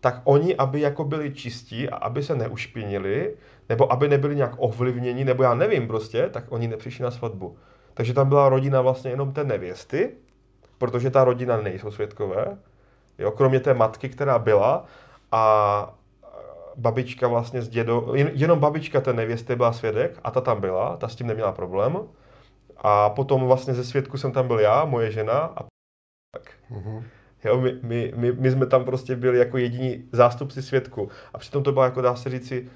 tak 0.00 0.21
oni, 0.25 0.56
aby 0.56 0.80
jako 0.80 1.04
byli 1.04 1.35
čistí 1.35 1.88
a 1.88 1.97
aby 1.97 2.23
se 2.23 2.35
neušpinili, 2.35 3.37
nebo 3.68 3.92
aby 3.92 4.09
nebyli 4.09 4.37
nějak 4.37 4.54
ovlivněni, 4.56 5.25
nebo 5.25 5.42
já 5.42 5.54
nevím 5.54 5.88
prostě, 5.88 6.28
tak 6.28 6.44
oni 6.49 6.68
nepřišli 6.68 7.02
na 7.02 7.11
svatbu. 7.11 7.56
Takže 7.94 8.14
tam 8.14 8.28
byla 8.28 8.49
rodina 8.49 8.80
vlastně 8.80 9.11
jenom 9.11 9.32
té 9.32 9.44
nevěsty, 9.44 10.11
protože 10.78 11.11
ta 11.11 11.25
rodina 11.25 11.56
nejsou 11.56 11.90
svědkové, 11.90 12.58
jo, 13.18 13.30
kromě 13.30 13.61
té 13.61 13.75
matky, 13.75 14.08
která 14.08 14.38
byla 14.38 14.84
a 15.32 15.94
babička 16.76 17.28
vlastně 17.28 17.62
s 17.62 17.68
dědou, 17.68 18.14
jen, 18.14 18.30
jenom 18.32 18.58
babička 18.58 19.00
té 19.00 19.12
nevěsty 19.12 19.56
byla 19.56 19.72
svědek 19.72 20.20
a 20.25 20.30
ta 20.30 20.40
tam 20.40 20.61
byla, 20.61 20.96
ta 20.96 21.08
s 21.08 21.16
tím 21.16 21.26
neměla 21.26 21.52
problém. 21.52 21.99
A 22.76 23.11
potom 23.11 23.46
vlastně 23.46 23.75
ze 23.75 23.84
svědku 23.84 24.18
jsem 24.18 24.32
tam 24.32 24.46
byl 24.46 24.61
já, 24.61 24.84
moje 24.84 25.11
žena 25.11 25.38
a 25.38 25.64
tak. 26.37 26.50
Mhm. 26.70 27.04
Jo, 27.44 27.61
my, 27.61 27.72
my, 27.82 28.12
my, 28.16 28.32
my, 28.32 28.50
jsme 28.50 28.66
tam 28.66 28.84
prostě 28.84 29.16
byli 29.16 29.38
jako 29.38 29.58
jediní 29.58 30.08
zástupci 30.12 30.62
svědku. 30.62 31.08
A 31.34 31.38
přitom 31.38 31.62
to 31.62 31.72
byla, 31.72 31.84
jako 31.84 32.00
dá 32.00 32.16
se 32.16 32.30
říci, 32.30 32.70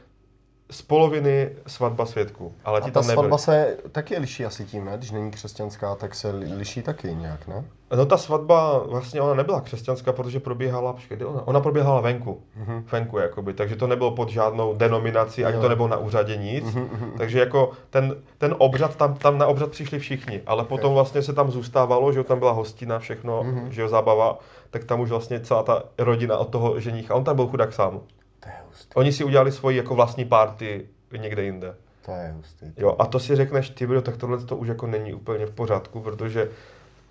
z 0.70 0.82
poloviny 0.82 1.50
svatba 1.66 2.06
svědků. 2.06 2.52
Ale 2.64 2.80
A 2.80 2.84
ti 2.84 2.90
ta 2.90 3.00
tam 3.00 3.06
nebyli. 3.08 3.14
svatba 3.14 3.38
se 3.38 3.76
taky 3.92 4.18
liší 4.18 4.44
asi 4.44 4.64
tím, 4.64 4.84
ne? 4.84 4.92
Když 4.96 5.10
není 5.10 5.30
křesťanská, 5.30 5.94
tak 5.94 6.14
se 6.14 6.30
li- 6.30 6.54
liší 6.54 6.82
taky 6.82 7.14
nějak, 7.14 7.46
ne? 7.46 7.64
No 7.96 8.06
ta 8.06 8.16
svatba, 8.16 8.78
vlastně 8.78 9.20
ona 9.20 9.34
nebyla 9.34 9.60
křesťanská, 9.60 10.12
protože 10.12 10.40
probíhala, 10.40 10.92
počkej, 10.92 11.18
ona? 11.24 11.46
Ona 11.46 11.60
probíhala 11.60 12.00
venku. 12.00 12.40
Mhm. 12.56 12.84
Venku, 12.92 13.18
jakoby, 13.18 13.52
takže 13.54 13.76
to 13.76 13.86
nebylo 13.86 14.10
pod 14.10 14.28
žádnou 14.28 14.74
denominací, 14.74 15.44
ani 15.44 15.56
Jo. 15.56 15.62
to 15.62 15.68
nebylo 15.68 15.88
na 15.88 15.96
úřadě 15.96 16.36
nic. 16.36 16.64
Mhm, 16.64 16.88
mhm. 16.92 17.10
Takže 17.18 17.40
jako 17.40 17.70
ten, 17.90 18.16
ten 18.38 18.54
obřad, 18.58 18.96
tam, 18.96 19.14
tam 19.14 19.38
na 19.38 19.46
obřad 19.46 19.70
přišli 19.70 19.98
všichni, 19.98 20.40
ale 20.46 20.64
potom 20.64 20.94
vlastně 20.94 21.22
se 21.22 21.32
tam 21.32 21.50
zůstávalo, 21.50 22.12
že 22.12 22.18
jo, 22.18 22.24
tam 22.24 22.38
byla 22.38 22.52
hostina, 22.52 22.98
všechno, 22.98 23.42
Mhm. 23.42 23.72
že 23.72 23.82
jo, 23.82 23.88
zábava, 23.88 24.38
tak 24.70 24.84
tam 24.84 25.00
už 25.00 25.10
vlastně 25.10 25.40
celá 25.40 25.62
ta 25.62 25.82
rodina 25.98 26.38
od 26.38 26.48
toho 26.48 26.80
ženicha, 26.80 27.14
on 27.14 27.24
tam 27.24 27.36
byl 27.36 27.46
chudák 27.46 27.72
sám. 27.72 28.00
To 28.46 28.50
je 28.50 28.66
hustý. 28.68 28.94
Oni 28.94 29.12
si 29.12 29.24
udělali 29.24 29.52
svoji 29.52 29.76
jako 29.76 29.94
vlastní 29.94 30.24
party 30.24 30.88
někde 31.18 31.44
jinde. 31.44 31.74
To 32.04 32.12
je 32.12 32.32
hustý. 32.36 32.66
Jo, 32.76 32.96
a 32.98 33.06
to 33.06 33.18
si 33.18 33.36
řekneš, 33.36 33.70
ty 33.70 33.86
bro, 33.86 34.02
tak 34.02 34.16
tohle 34.16 34.44
to 34.44 34.56
už 34.56 34.68
jako 34.68 34.86
není 34.86 35.14
úplně 35.14 35.46
v 35.46 35.50
pořádku, 35.50 36.00
protože, 36.00 36.50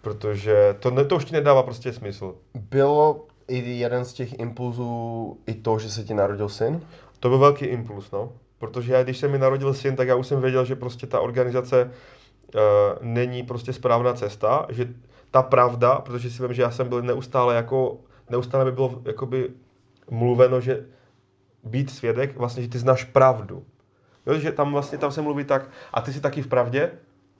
protože 0.01 0.75
to, 0.79 0.91
ne, 0.91 1.05
to 1.05 1.15
už 1.15 1.25
ti 1.25 1.33
nedává 1.33 1.63
prostě 1.63 1.93
smysl. 1.93 2.35
Bylo 2.53 3.25
i 3.47 3.77
jeden 3.77 4.05
z 4.05 4.13
těch 4.13 4.39
impulzů 4.39 5.37
i 5.47 5.53
to, 5.53 5.79
že 5.79 5.89
se 5.89 6.03
ti 6.03 6.13
narodil 6.13 6.49
syn? 6.49 6.81
To 7.19 7.29
byl 7.29 7.37
velký 7.37 7.65
impuls, 7.65 8.11
no. 8.11 8.31
Protože 8.59 8.93
já, 8.93 9.03
když 9.03 9.17
se 9.17 9.27
mi 9.27 9.37
narodil 9.37 9.73
syn, 9.73 9.95
tak 9.95 10.07
já 10.07 10.15
už 10.15 10.27
jsem 10.27 10.41
věděl, 10.41 10.65
že 10.65 10.75
prostě 10.75 11.07
ta 11.07 11.19
organizace 11.19 11.91
uh, 12.55 12.61
není 13.01 13.43
prostě 13.43 13.73
správná 13.73 14.13
cesta, 14.13 14.65
že 14.69 14.87
ta 15.31 15.41
pravda, 15.41 15.95
protože 15.95 16.29
si 16.29 16.43
vím, 16.43 16.53
že 16.53 16.61
já 16.61 16.71
jsem 16.71 16.89
byl 16.89 17.01
neustále 17.01 17.55
jako, 17.55 17.97
neustále 18.29 18.65
by 18.65 18.71
bylo 18.71 19.01
jakoby 19.05 19.49
mluveno, 20.09 20.61
že 20.61 20.85
být 21.65 21.89
svědek, 21.89 22.37
vlastně, 22.37 22.63
že 22.63 22.69
ty 22.69 22.79
znáš 22.79 23.03
pravdu. 23.03 23.63
Jo, 24.27 24.39
že 24.39 24.51
tam 24.51 24.71
vlastně, 24.71 24.97
tam 24.97 25.11
se 25.11 25.21
mluví 25.21 25.43
tak, 25.43 25.69
a 25.93 26.01
ty 26.01 26.13
jsi 26.13 26.21
taky 26.21 26.41
v 26.41 26.47
pravdě, 26.47 26.91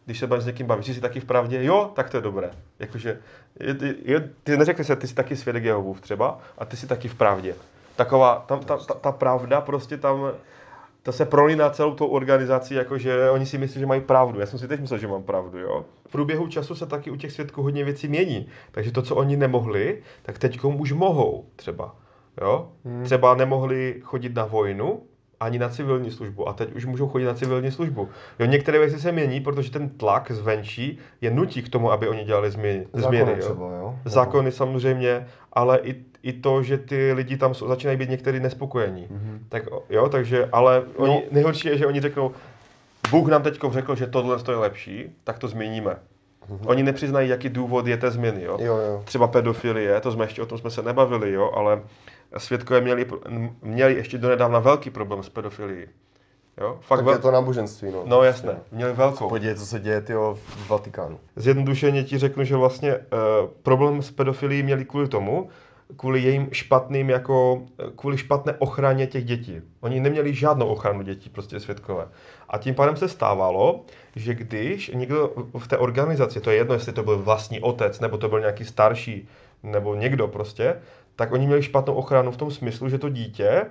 když 0.05 0.19
se 0.19 0.27
s 0.37 0.45
někým 0.45 0.67
bavíš, 0.67 0.85
jsi 0.85 1.01
taky 1.01 1.19
v 1.19 1.25
pravdě, 1.25 1.63
jo, 1.63 1.91
tak 1.95 2.09
to 2.09 2.17
je 2.17 2.21
dobré. 2.21 2.51
Jakože, 2.79 3.19
je, 3.59 3.75
je, 4.03 4.29
ty 4.43 4.57
neřekli 4.57 4.83
se, 4.83 4.95
ty 4.95 5.07
jsi 5.07 5.15
taky 5.15 5.35
svědek 5.35 5.63
Jehovův 5.63 6.01
třeba, 6.01 6.39
a 6.57 6.65
ty 6.65 6.77
jsi 6.77 6.87
taky 6.87 7.07
v 7.07 7.15
pravdě. 7.15 7.55
Taková, 7.95 8.45
tam, 8.47 8.59
ta, 8.59 8.77
ta, 8.77 8.93
ta 8.93 9.11
pravda 9.11 9.61
prostě 9.61 9.97
tam, 9.97 10.31
to 11.03 11.11
se 11.11 11.25
prolíná 11.25 11.69
celou 11.69 11.95
tou 11.95 12.07
organizací, 12.07 12.73
jakože 12.73 13.29
oni 13.29 13.45
si 13.45 13.57
myslí, 13.57 13.79
že 13.79 13.85
mají 13.85 14.01
pravdu. 14.01 14.39
Já 14.39 14.45
jsem 14.45 14.59
si 14.59 14.67
teď 14.67 14.79
myslel, 14.79 14.99
že 14.99 15.07
mám 15.07 15.23
pravdu, 15.23 15.59
jo. 15.59 15.85
V 16.07 16.11
průběhu 16.11 16.47
času 16.47 16.75
se 16.75 16.85
taky 16.85 17.11
u 17.11 17.15
těch 17.15 17.31
svědků 17.31 17.63
hodně 17.63 17.83
věcí 17.83 18.07
mění. 18.07 18.47
Takže 18.71 18.91
to, 18.91 19.01
co 19.01 19.15
oni 19.15 19.37
nemohli, 19.37 20.01
tak 20.21 20.39
teď 20.39 20.63
už 20.63 20.91
mohou 20.91 21.45
třeba. 21.55 21.95
Jo? 22.41 22.67
Hmm. 22.85 23.03
Třeba 23.03 23.35
nemohli 23.35 23.95
chodit 24.03 24.35
na 24.35 24.45
vojnu, 24.45 25.01
ani 25.39 25.59
na 25.59 25.69
civilní 25.69 26.11
službu. 26.11 26.47
A 26.49 26.53
teď 26.53 26.75
už 26.75 26.85
můžou 26.85 27.07
chodit 27.07 27.25
na 27.25 27.33
civilní 27.33 27.71
službu. 27.71 28.09
Jo, 28.39 28.45
některé 28.45 28.79
věci 28.79 28.99
se 28.99 29.11
mění, 29.11 29.41
protože 29.41 29.71
ten 29.71 29.89
tlak 29.89 30.31
zvenčí 30.31 30.99
je 31.21 31.31
nutí 31.31 31.61
k 31.63 31.69
tomu, 31.69 31.91
aby 31.91 32.07
oni 32.07 32.23
dělali 32.23 32.51
změny. 32.51 32.87
Zákony 32.93 33.17
změny 33.17 33.31
jo. 33.31 33.37
třeba, 33.45 33.65
jo? 33.65 33.95
Zákony 34.05 34.51
samozřejmě, 34.51 35.27
ale 35.53 35.79
i, 35.83 35.95
i 36.23 36.33
to, 36.33 36.63
že 36.63 36.77
ty 36.77 37.13
lidi 37.13 37.37
tam 37.37 37.53
jsou, 37.53 37.67
začínají 37.67 37.97
být 37.97 38.09
některý 38.09 38.39
nespokojení. 38.39 39.07
Mhm. 39.09 39.19
Mm-hmm. 39.19 39.39
Tak 39.49 39.63
jo, 39.89 40.09
takže, 40.09 40.49
ale 40.51 40.83
oni, 40.95 41.13
No. 41.13 41.21
nejhorší 41.31 41.67
je, 41.67 41.77
že 41.77 41.87
oni 41.87 42.01
řeknou, 42.01 42.31
Bůh 43.11 43.27
nám 43.27 43.43
teď 43.43 43.59
řekl, 43.71 43.95
že 43.95 44.07
tohle 44.07 44.37
je 44.49 44.55
lepší, 44.55 45.15
tak 45.23 45.39
to 45.39 45.47
změníme. 45.47 45.91
Mm-hmm. 46.49 46.59
Oni 46.65 46.83
nepřiznají, 46.83 47.29
jaký 47.29 47.49
důvod 47.49 47.87
je 47.87 47.97
té 47.97 48.11
změny, 48.11 48.43
jo. 48.43 48.57
Jo, 48.61 48.77
jo. 48.77 49.01
Třeba 49.05 49.27
pedofilie, 49.27 50.01
to 50.01 50.11
jsme 50.11 50.25
ještě 50.25 50.41
o 50.41 50.45
tom 50.45 50.57
jsme 50.57 50.69
se 50.69 50.81
nebavili, 50.81 51.31
jo, 51.31 51.51
ale 51.53 51.81
svědkové 52.37 52.81
měli, 52.81 53.05
měli 53.61 53.93
ještě 53.93 54.17
donedávna 54.17 54.59
velký 54.59 54.89
problém 54.89 55.23
s 55.23 55.29
pedofilií. 55.29 55.85
Jo, 56.61 56.77
fakt 56.81 56.97
Tak 56.97 57.05
vel... 57.05 57.13
je 57.13 57.19
to 57.19 57.31
náboženství, 57.31 57.91
no. 57.91 58.03
No 58.05 58.23
jasné, 58.23 58.59
měli 58.71 58.93
velkou. 58.93 59.29
Podívej, 59.29 59.55
co 59.55 59.65
se 59.65 59.79
děje, 59.79 60.01
tyjo, 60.01 60.37
v 60.45 60.69
Vatikánu. 60.69 61.19
Zjednodušeně 61.35 62.03
ti 62.03 62.17
řeknu, 62.17 62.43
že 62.43 62.55
vlastně 62.55 62.95
uh, 62.95 63.01
problém 63.63 64.01
s 64.01 64.11
pedofilií 64.11 64.63
měli 64.63 64.85
kvůli 64.85 65.07
tomu, 65.07 65.49
kvůli 65.97 66.21
jejím 66.21 66.47
špatným 66.51 67.09
jako, 67.09 67.61
kvůli 67.95 68.17
špatné 68.17 68.53
ochraně 68.59 69.07
těch 69.07 69.25
dětí. 69.25 69.61
Oni 69.79 69.99
neměli 69.99 70.33
žádnou 70.33 70.67
ochranu 70.67 71.01
dětí, 71.01 71.29
prostě 71.29 71.59
svědkové. 71.59 72.07
A 72.49 72.57
tím 72.57 72.75
pádem 72.75 72.97
se 72.97 73.07
stávalo, 73.07 73.85
že 74.15 74.33
když 74.33 74.91
někdo 74.93 75.31
v 75.57 75.67
té 75.67 75.77
organizaci, 75.77 76.41
to 76.41 76.51
je 76.51 76.57
jedno, 76.57 76.73
jestli 76.73 76.93
to 76.93 77.03
byl 77.03 77.17
vlastní 77.17 77.59
otec, 77.59 77.99
nebo 77.99 78.17
to 78.17 78.29
byl 78.29 78.39
nějaký 78.39 78.65
starší, 78.65 79.27
nebo 79.63 79.95
někdo 79.95 80.27
prostě, 80.27 80.81
tak 81.15 81.31
oni 81.31 81.45
měli 81.45 81.63
špatnou 81.63 81.93
ochranu 81.93 82.31
v 82.31 82.37
tom 82.37 82.51
smyslu, 82.51 82.89
že 82.89 82.97
to 82.97 83.09
dítě, 83.09 83.65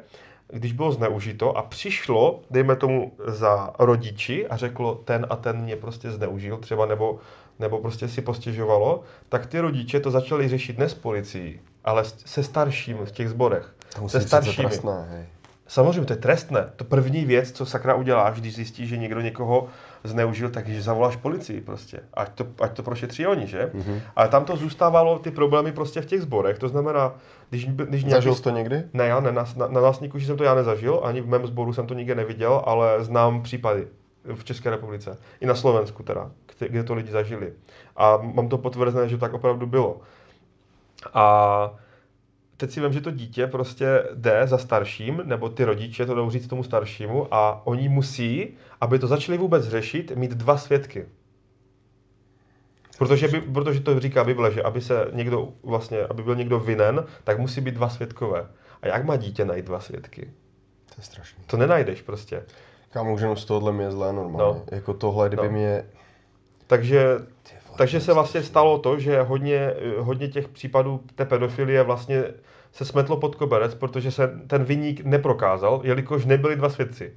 když 0.48 0.72
bylo 0.72 0.92
zneužito 0.92 1.56
a 1.56 1.62
přišlo, 1.62 2.40
dejme 2.50 2.76
tomu, 2.76 3.12
za 3.26 3.70
rodiči 3.78 4.46
a 4.46 4.56
řeklo, 4.56 4.94
ten 4.94 5.26
a 5.30 5.36
ten 5.36 5.56
mě 5.56 5.76
prostě 5.76 6.10
zneužil 6.10 6.56
třeba, 6.56 6.86
nebo, 6.86 7.18
nebo 7.58 7.78
prostě 7.78 8.08
si 8.08 8.22
postěžovalo, 8.22 9.02
tak 9.28 9.46
ty 9.46 9.60
rodiče 9.60 10.00
to 10.00 10.10
začali 10.10 10.48
řešit 10.48 10.78
ne 10.78 10.88
s 10.88 10.94
policií, 10.94 11.60
ale 11.84 12.04
se 12.04 12.42
staršími 12.42 13.06
v 13.06 13.12
těch 13.12 13.28
zborech. 13.28 13.74
To 13.96 14.08
Se 14.08 14.20
staršími. 14.20 14.68
trestné, 14.68 15.06
hej. 15.10 15.24
Samozřejmě, 15.66 16.04
to 16.04 16.12
je 16.12 16.18
trestné. 16.18 16.70
To 16.76 16.84
první 16.84 17.24
věc, 17.24 17.52
co 17.52 17.66
sakra 17.66 17.94
uděláš, 17.94 18.40
když 18.40 18.54
zjistíš, 18.54 18.88
že 18.88 18.96
někdo 18.96 19.20
někoho 19.20 19.68
zneužil, 20.04 20.50
tak 20.50 20.68
že 20.68 20.82
zavoláš 20.82 21.16
policii 21.16 21.60
prostě. 21.60 22.00
Ať 22.14 22.32
to, 22.34 22.46
ať 22.60 22.76
to 22.76 22.82
prošetří 22.82 23.26
oni, 23.26 23.46
že? 23.46 23.70
Mhm. 23.74 23.82
Mm-hmm. 23.82 24.00
Ale 24.16 24.28
tam 24.28 24.44
to 24.44 24.56
zůstávalo 24.56 25.18
ty 25.18 25.30
problémy 25.30 25.72
prostě 25.72 26.00
v 26.00 26.06
těch 26.06 26.22
zborech. 26.22 26.58
To 26.58 26.68
znamená, 26.68 27.14
když, 27.50 27.66
když 27.66 28.04
nějaký... 28.04 28.10
Zažil 28.10 28.34
jsi 28.34 28.42
to 28.42 28.50
někdy? 28.50 28.84
Ne, 28.92 29.06
já 29.06 29.20
ne, 29.20 29.32
na, 29.32 29.44
na, 29.56 29.66
na 29.66 29.80
vlastníku 29.80 30.20
jsem 30.20 30.36
to 30.36 30.44
já 30.44 30.54
nezažil, 30.54 31.00
ani 31.04 31.20
v 31.20 31.28
mém 31.28 31.46
sboru 31.46 31.72
jsem 31.72 31.86
to 31.86 31.94
nikde 31.94 32.14
neviděl, 32.14 32.62
ale 32.66 33.04
znám 33.04 33.42
případy 33.42 33.86
v 34.34 34.44
České 34.44 34.70
republice. 34.70 35.18
I 35.40 35.46
na 35.46 35.54
Slovensku 35.54 36.02
teda, 36.02 36.30
kde, 36.58 36.68
kde 36.68 36.84
to 36.84 36.94
lidi 36.94 37.12
zažili. 37.12 37.52
A 37.96 38.16
mám 38.16 38.48
to 38.48 38.58
potvrzené, 38.58 39.08
že 39.08 39.18
tak 39.18 39.34
opravdu 39.34 39.66
bylo. 39.66 40.00
A 41.14 41.74
teď 42.56 42.70
si 42.70 42.80
vím, 42.80 42.92
že 42.92 43.00
to 43.00 43.10
dítě 43.10 43.46
prostě 43.46 44.04
jde 44.14 44.42
za 44.44 44.58
starším, 44.58 45.22
nebo 45.24 45.48
ty 45.48 45.64
rodiče 45.64 46.06
to 46.06 46.14
jdou 46.14 46.30
říct 46.30 46.46
tomu 46.46 46.62
staršímu 46.62 47.34
a 47.34 47.66
oni 47.66 47.88
musí, 47.88 48.56
aby 48.80 48.98
to 48.98 49.06
začali 49.06 49.38
vůbec 49.38 49.68
řešit, 49.68 50.12
mít 50.16 50.30
dva 50.30 50.56
svědky. 50.58 51.06
Protože, 52.98 53.28
by, 53.28 53.40
protože 53.40 53.80
to 53.80 54.00
říká 54.00 54.24
Bible, 54.24 54.52
že 54.52 54.62
aby 54.62 54.80
se 54.80 55.06
někdo 55.12 55.48
vlastně, 55.62 56.00
aby 56.00 56.22
byl 56.22 56.36
někdo 56.36 56.60
vinen, 56.60 57.04
tak 57.24 57.38
musí 57.38 57.60
být 57.60 57.74
dva 57.74 57.88
svědkové. 57.88 58.46
A 58.82 58.86
jak 58.86 59.04
má 59.04 59.16
dítě 59.16 59.44
najít 59.44 59.64
dva 59.64 59.80
svědky? 59.80 60.30
To 60.86 60.94
je 60.98 61.04
strašný. 61.04 61.44
To 61.46 61.56
nenajdeš 61.56 62.02
prostě. 62.02 62.42
Kámo, 62.90 63.14
už 63.14 63.20
jenom 63.20 63.36
z 63.36 63.44
tohohle 63.44 63.72
mě 63.72 63.84
je 63.84 63.90
zlé 63.90 64.12
normálně. 64.12 64.58
No. 64.58 64.64
Jako 64.70 64.94
tohle, 64.94 65.28
kdyby 65.28 65.46
No. 65.46 65.50
mě... 65.52 65.84
Takže, 66.66 67.04
takže 67.76 68.00
se 68.00 68.12
vlastně 68.12 68.42
stalo 68.42 68.78
to, 68.78 68.98
že 68.98 69.22
hodně, 69.22 69.74
hodně 69.98 70.28
těch 70.28 70.48
případů 70.48 71.00
té 71.14 71.24
pedofilie 71.24 71.82
vlastně 71.82 72.24
se 72.72 72.84
smetlo 72.84 73.16
pod 73.16 73.34
koberec, 73.34 73.74
protože 73.74 74.10
se 74.10 74.40
ten 74.46 74.64
viník 74.64 75.00
neprokázal, 75.04 75.80
jelikož 75.84 76.24
nebyli 76.24 76.56
dva 76.56 76.68
svědci. 76.68 77.16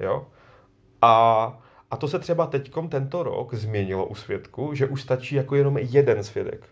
Jo? 0.00 0.26
A, 1.02 1.58
a 1.90 1.96
to 1.96 2.08
se 2.08 2.18
třeba 2.18 2.46
teďkom 2.46 2.88
tento 2.88 3.22
rok 3.22 3.54
změnilo 3.54 4.06
u 4.06 4.14
svědku, 4.14 4.74
že 4.74 4.86
už 4.86 5.02
stačí 5.02 5.34
jako 5.34 5.54
jenom 5.54 5.78
jeden 5.78 6.24
svědek. 6.24 6.68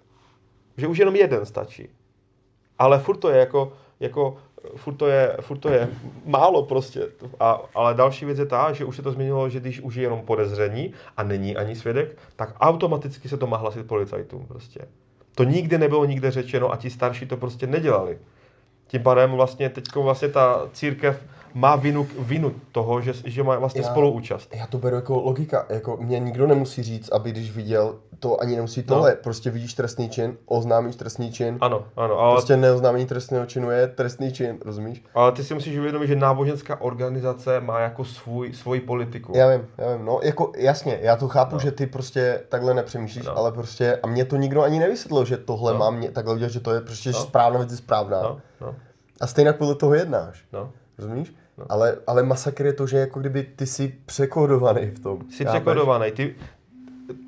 Že 0.76 0.86
už 0.86 0.98
jenom 0.98 1.16
jeden 1.16 1.46
stačí. 1.46 1.88
Ale 2.78 2.98
furt 2.98 3.16
to 3.16 3.30
je 3.30 3.38
jako, 3.38 3.72
jako 4.00 4.36
furt 4.76 4.94
to 4.94 5.06
je, 5.06 5.36
furt 5.40 5.58
to 5.58 5.68
je 5.68 5.88
málo 6.24 6.62
prostě. 6.62 7.08
A, 7.40 7.60
ale 7.74 7.94
další 7.94 8.24
věc 8.24 8.38
je 8.38 8.46
ta, 8.46 8.72
že 8.72 8.84
už 8.84 8.96
se 8.96 9.02
to 9.02 9.12
změnilo, 9.12 9.48
že 9.48 9.60
když 9.60 9.80
už 9.80 9.94
je 9.94 10.02
jenom 10.02 10.20
podezření 10.20 10.92
a 11.16 11.22
není 11.22 11.56
ani 11.56 11.76
svědek, 11.76 12.18
tak 12.36 12.54
automaticky 12.60 13.28
se 13.28 13.36
to 13.36 13.46
má 13.46 13.56
hlasit 13.56 13.86
policajtům 13.86 14.46
prostě. 14.46 14.80
To 15.34 15.44
nikdy 15.44 15.78
nebylo 15.78 16.04
nikde 16.04 16.30
řečeno 16.30 16.72
a 16.72 16.76
ti 16.76 16.90
starší 16.90 17.26
to 17.26 17.36
prostě 17.36 17.66
nedělali. 17.66 18.18
Tím 18.86 19.02
pádem 19.02 19.30
vlastně 19.32 19.70
teď 19.70 19.84
vlastně 19.96 20.28
ta 20.28 20.68
církev 20.72 21.24
má 21.56 21.76
vinu, 21.76 22.06
vinu 22.18 22.52
toho, 22.72 23.00
že, 23.00 23.12
že 23.24 23.42
má 23.42 23.58
vlastně 23.58 23.80
Já- 23.82 23.88
spoluúčast. 23.90 24.54
Já 24.56 24.66
to 24.66 24.78
beru 24.78 24.96
jako 24.96 25.20
logika, 25.20 25.66
jako 25.68 25.96
mě 25.96 26.18
nikdo 26.18 26.46
nemusí 26.46 26.82
říct, 26.82 27.12
aby 27.12 27.30
když 27.30 27.56
viděl, 27.56 27.94
to 28.20 28.40
ani 28.40 28.56
nemusí 28.56 28.82
tohle, 28.82 29.14
prostě 29.14 29.50
vidíš 29.50 29.74
trestný 29.74 30.08
čin, 30.08 30.36
oznámíš 30.46 30.96
trestný 30.96 31.32
čin, 31.32 31.58
Ano, 31.60 31.84
ano, 31.96 32.18
ale, 32.18 32.34
prostě 32.34 32.56
neoznámení 32.56 33.06
trestného 33.06 33.46
činu 33.46 33.70
je 33.70 33.86
trestný 33.86 34.32
čin, 34.32 34.58
rozumíš? 34.64 35.04
ale 35.14 35.32
ty 35.32 35.44
si 35.44 35.54
musíš 35.54 35.78
uvědomit, 35.78 36.06
že 36.06 36.16
náboženská 36.16 36.80
organizace 36.80 37.60
má 37.60 37.80
jako 37.80 38.04
svůj, 38.04 38.52
svoji 38.52 38.80
politiku. 38.80 39.32
Já 39.36 39.48
vím, 39.50 39.66
já 39.78 39.96
vím, 39.96 40.04
no 40.06 40.20
jako 40.22 40.52
jasně, 40.56 40.98
já 41.02 41.16
to 41.16 41.28
chápu, 41.28 41.54
No. 41.54 41.60
že 41.60 41.70
ty 41.72 41.86
prostě 41.86 42.42
takhle 42.48 42.74
nepřemýšlíš, 42.74 43.26
No. 43.26 43.38
ale 43.38 43.52
prostě, 43.52 43.98
a 44.02 44.06
mě 44.06 44.24
to 44.24 44.36
nikdo 44.36 44.62
ani 44.62 44.78
nevysvětlil, 44.78 45.24
že 45.24 45.36
tohle 45.36 45.72
No. 45.72 45.78
mám 45.78 45.96
mě, 45.96 46.10
takhle 46.10 46.34
udělat, 46.34 46.52
že 46.52 46.60
to 46.60 46.74
je 46.74 46.80
prostě 46.80 47.10
No. 47.10 47.18
správná 47.18 47.58
věc 47.58 47.70
je 47.70 47.76
správná. 47.76 48.22
No, 48.22 48.40
no, 48.60 48.74
A 49.20 49.26
stejně 49.26 49.52
podle 49.52 49.74
toho 49.74 49.94
jednáš, 49.94 50.44
no. 50.52 50.70
rozumíš? 50.98 51.34
No. 51.58 51.64
Ale, 51.68 51.96
ale 52.06 52.22
masakr 52.22 52.66
je 52.66 52.72
to, 52.72 52.86
že 52.86 52.98
jako 52.98 53.20
kdyby 53.20 53.42
ty 53.42 53.66
jsi 53.66 53.94
překodovaný 54.06 54.86
v 54.86 54.98
tom. 54.98 55.18
Jsi 55.30 55.44
chápeš? 55.44 55.60
překodovaný. 55.60 56.10
Ty, 56.10 56.34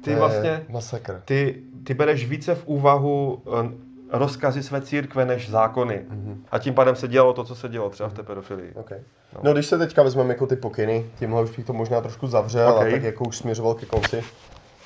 ty 0.05 0.15
vlastně, 0.15 0.67
Masakr. 0.69 1.23
ty, 1.25 1.63
ty 1.85 1.95
bereš 1.95 2.27
více 2.27 2.55
v 2.55 2.67
úvahu 2.67 3.43
eh, 3.47 3.73
rozkazy 4.19 4.63
své 4.63 4.81
církve 4.81 5.25
než 5.25 5.51
zákony. 5.51 6.03
Mhm. 6.09 6.45
A 6.51 6.59
tím 6.59 6.75
pádem 6.75 6.97
se 6.97 7.09
dělalo 7.09 7.33
to, 7.33 7.45
co 7.45 7.55
se 7.55 7.69
dělo 7.69 7.91
třeba 7.91 8.09
v 8.09 8.13
té 8.15 8.23
pedofilii. 8.23 8.73
Okay. 8.75 8.99
No. 9.43 9.53
když 9.53 9.67
se 9.67 9.79
teďka 9.79 10.03
vezmeme 10.03 10.35
jako 10.35 10.47
ty 10.47 10.57
pokyny, 10.57 11.11
tímhle 11.19 11.43
už 11.43 11.57
bych 11.57 11.67
to 11.67 11.73
možná 11.73 12.01
trošku 12.01 12.27
zavřel 12.27 12.69
Ok. 12.69 12.87
a 12.87 12.91
tak 12.91 13.03
jako 13.03 13.25
už 13.25 13.37
směřoval 13.37 13.75
ke 13.75 13.87
konci. 13.87 14.25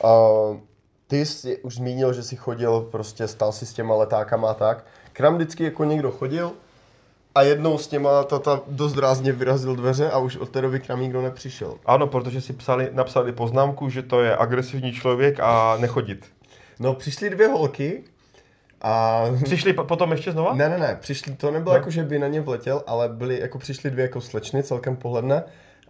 Uh, 0.05 0.57
ty 1.07 1.27
jsi 1.27 1.59
už 1.59 1.75
zmínil, 1.75 2.13
že 2.13 2.23
jsi 2.23 2.37
chodil, 2.37 2.81
prostě 2.81 3.29
stál 3.29 3.53
si 3.53 3.67
s 3.67 3.73
těma 3.73 3.95
letákama 3.95 4.51
a 4.51 4.55
tak. 4.55 4.85
K 5.13 5.21
nám 5.21 5.35
vždycky 5.35 5.65
jako 5.65 5.85
někdo 5.85 6.11
chodil 6.11 6.53
a 7.35 7.43
jednou 7.43 7.79
s 7.79 7.89
těma 7.89 8.25
tata 8.25 8.61
dost 8.67 8.97
rázně 8.99 9.33
vyrazil 9.33 9.77
dveře 9.77 10.11
a 10.11 10.19
už 10.19 10.37
od 10.37 10.49
té 10.49 10.61
doby 10.61 10.81
k 10.81 10.89
nám 10.89 11.01
nikdo 11.01 11.23
nepřišel. 11.23 11.75
Ano, 11.87 12.07
protože 12.07 12.41
si 12.41 12.53
psali, 12.53 12.89
napsali 12.93 13.33
poznámku, 13.33 13.89
že 13.91 14.03
to 14.03 14.21
je 14.23 14.37
agresivní 14.37 14.93
člověk 14.93 15.41
a 15.41 15.77
nechodit. 15.81 16.27
No 16.81 16.95
přišly 16.95 17.31
dvě 17.31 17.49
holky 17.49 18.05
a... 18.83 19.23
Přišli 19.45 19.73
po- 19.73 19.85
potom 19.85 20.13
ještě 20.13 20.33
znova? 20.33 20.55
Ne, 20.55 20.69
ne, 20.69 20.79
ne, 20.79 20.99
přišli, 21.01 21.35
to 21.35 21.51
nebylo 21.51 21.73
No. 21.73 21.77
jako, 21.79 21.91
že 21.91 22.03
by 22.03 22.19
na 22.19 22.29
ně 22.29 22.41
vletěl, 22.41 22.83
ale 22.87 23.09
byly, 23.09 23.41
jako 23.41 23.59
přišly 23.59 23.91
dvě 23.91 24.03
jako 24.03 24.21
slečny, 24.21 24.63
celkem 24.63 24.97
pohledné. 24.97 25.45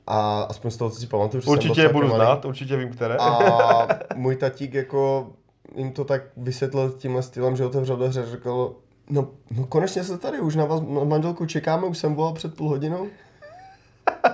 A 0.07 0.43
aspoň 0.43 0.71
z 0.71 0.77
toho, 0.77 0.91
co 0.91 1.01
si 1.01 1.07
pamatuju, 1.07 1.41
že 1.41 1.45
jsem 1.45 1.53
Určitě 1.53 1.69
je 1.69 1.75
celkem 1.75 1.93
budu 1.93 2.09
malý. 2.09 2.19
znát, 2.19 2.45
určitě 2.45 2.77
vím, 2.77 2.89
které. 2.93 3.17
A 3.17 3.89
můj 4.17 4.37
tatík 4.37 4.75
jako 4.75 5.31
jim 5.77 5.93
to 5.93 6.05
tak 6.05 6.23
vysvětlil 6.37 6.91
tímhle 6.99 7.23
stylem, 7.23 7.57
že 7.57 7.65
otevřel 7.67 7.97
dveře 7.97 8.23
a 8.23 8.27
řekl, 8.27 8.75
no, 9.11 9.29
no 9.51 9.67
konečně 9.67 10.05
se 10.05 10.19
tady, 10.19 10.41
už 10.41 10.57
na 10.57 10.65
vás 10.65 10.81
na 10.81 11.05
manželku 11.05 11.47
čekáme, 11.47 11.87
už 11.87 11.99
jsem 11.99 12.15
volal 12.15 12.33
před 12.33 12.57
půl 12.57 12.69
hodinou. 12.69 13.09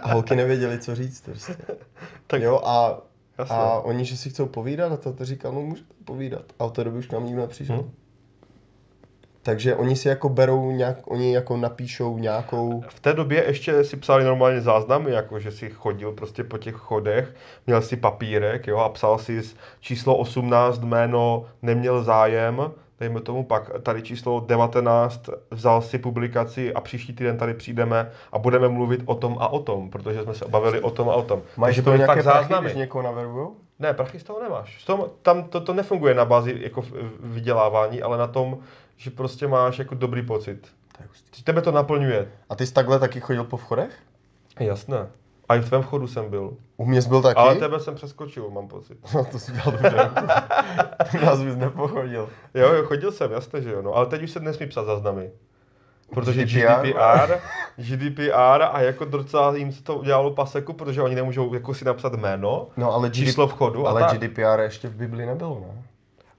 A 0.03 0.13
holky 0.13 0.37
nevěděli, 0.37 0.79
co 0.79 0.95
říct. 0.95 1.21
Prostě. 1.21 1.57
tak 2.27 2.43
Jo, 2.43 2.61
a, 2.65 3.01
a 3.49 3.81
oni, 3.81 4.05
že 4.05 4.17
si 4.17 4.31
chcou 4.31 4.47
povídat, 4.47 5.07
a 5.07 5.13
to 5.13 5.25
říkal, 5.25 5.53
no 5.53 5.61
můžete 5.61 5.95
povídat. 6.05 6.45
A 6.59 6.65
od 6.65 6.75
té 6.75 6.85
doby 6.85 6.99
už 6.99 7.07
k 7.07 7.13
nám 7.13 7.27
nikdo 7.27 7.41
nepřišel. 7.41 7.77
Hm. 7.77 7.91
Takže 9.43 9.77
oni 9.77 9.97
si 9.97 10.09
jako 10.09 10.29
berou 10.29 10.71
nějak, 10.71 10.99
oni 11.05 11.35
jako 11.35 11.57
napíšou 11.57 12.19
nějakou, 12.19 12.85
V 12.89 13.01
té 13.01 13.13
době 13.13 13.45
ještě 13.47 13.85
si 13.85 13.97
psali 13.97 14.25
normálně 14.25 14.61
záznamy, 14.61 15.11
jako 15.11 15.41
že 15.41 15.51
si 15.51 15.71
chodil 15.71 16.13
prostě 16.13 16.45
po 16.45 16.59
těch 16.59 16.75
chodech, 16.75 17.35
měl 17.67 17.83
si 17.83 17.97
papírek, 17.97 18.67
jo, 18.67 18.79
a 18.79 18.89
psal 18.89 19.19
si 19.19 19.43
číslo 19.81 20.17
18, 20.17 20.79
jméno, 20.79 21.47
neměl 21.63 22.05
zájem, 22.05 22.73
dejme 23.01 23.21
tomu 23.21 23.45
pak 23.45 23.71
tady 23.83 24.03
číslo 24.03 24.41
19, 24.41 25.31
vzal 25.51 25.83
si 25.83 25.99
publikaci 25.99 26.75
a 26.75 26.81
příští 26.81 27.13
týden 27.13 27.39
tady 27.39 27.55
přijdeme 27.55 28.11
a 28.33 28.39
budeme 28.39 28.69
mluvit 28.69 29.03
o 29.05 29.15
tom 29.15 29.37
a 29.41 29.49
o 29.49 29.59
tom, 29.59 29.91
protože 29.91 30.23
jsme 30.23 30.35
se 30.35 30.45
bavili 30.49 30.81
o 30.81 30.91
tom 30.91 31.09
a 31.09 31.15
o 31.15 31.23
tom. 31.23 31.43
Máš 31.57 31.69
Takže 31.69 31.83
to 31.83 31.97
nějaké 31.97 32.23
prachy, 32.23 32.23
záznamy. 32.23 32.65
když 32.65 32.77
někoho 32.77 33.03
navervujou? 33.03 33.57
Ne, 33.79 33.95
prachy 33.95 34.19
z 34.19 34.25
toho 34.25 34.43
nemáš. 34.43 34.83
Z 34.83 34.87
toho, 34.87 35.11
tam 35.23 35.45
to, 35.45 35.61
to 35.61 35.75
nefunguje 35.75 36.15
na 36.15 36.25
bázi 36.25 36.59
jako 36.61 36.85
vydělávání, 37.21 38.03
ale 38.03 38.19
na 38.19 38.27
tom, 38.27 38.59
že 38.97 39.11
prostě 39.11 39.47
máš 39.47 39.79
jako 39.79 39.95
dobrý 39.95 40.23
pocit. 40.23 40.69
Tebe 41.45 41.63
to 41.63 41.73
naplňuje. 41.73 42.29
A 42.49 42.55
ty 42.55 42.67
jsi 42.67 42.75
takhle 42.75 42.99
taky 42.99 43.21
chodil 43.21 43.45
po 43.45 43.57
vchodech? 43.57 43.91
Jasné. 44.61 45.09
A 45.49 45.57
i 45.57 45.61
v 45.61 45.69
tvém 45.69 45.83
vchodu 45.83 46.07
jsem 46.07 46.31
byl. 46.31 46.57
U 46.77 46.85
mě 46.85 47.03
jsi 47.03 47.09
byl 47.09 47.23
taky? 47.23 47.37
Ale 47.37 47.55
tebe 47.55 47.81
jsem 47.81 47.95
přeskočil, 47.95 48.51
mám 48.51 48.69
pocit. 48.69 48.99
No 49.15 49.25
to 49.33 49.39
si 49.39 49.53
dělal 49.53 49.73
dobře. 49.73 50.11
Ty 51.11 51.19
nás 51.27 51.43
bys 51.43 51.57
nepochodil. 51.57 52.29
Jo, 52.55 52.75
jo, 52.75 52.85
chodil 52.85 53.13
jsem, 53.13 53.33
jasně, 53.33 53.63
že 53.63 53.73
jo. 53.73 53.83
No, 53.83 53.95
ale 53.95 54.07
teď 54.07 54.23
už 54.23 54.31
se 54.31 54.41
nesmí 54.41 54.67
psát 54.67 54.85
záznamy. 54.85 55.31
Protože 56.15 56.45
GDPR? 56.45 56.87
GDPR, 56.87 57.35
GDPR 57.77 58.63
a 58.73 58.81
jako 58.81 59.05
docela 59.05 59.57
jim 59.57 59.73
se 59.73 59.83
to 59.83 59.97
udělalo 59.97 60.31
paseku, 60.31 60.73
protože 60.73 61.03
oni 61.03 61.15
nemůžou 61.15 61.55
jako 61.55 61.75
si 61.75 61.85
napsat 61.85 62.13
jméno, 62.13 62.69
No 62.77 62.93
ale, 62.93 63.11
číslo 63.11 63.47
vchodu 63.49 63.87
a 63.87 63.91
ale 63.91 64.01
tak. 64.01 64.19
GDPR 64.19 64.61
ještě 64.63 64.89
v 64.89 64.95
Bibli 64.95 65.27
nebylo, 65.27 65.61
ne? 65.61 65.83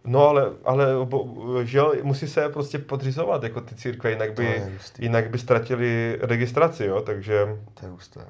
No 0.06 0.28
ale, 0.28 0.52
ale 0.66 0.86
bo, 1.04 1.26
žel, 1.64 1.94
musí 2.04 2.28
se 2.28 2.50
prostě 2.50 2.80
podřizovat 2.80 3.44
jako 3.44 3.62
ty 3.62 3.76
církve, 3.76 4.10
jinak 4.10 4.34
by, 4.34 4.64
jinak 5.00 5.30
by 5.30 5.38
ztratili 5.38 6.18
registraci, 6.22 6.86
jo, 6.86 7.02
takže 7.02 7.58
To 7.80 7.86
je 7.86 7.92
husté. 7.92 8.22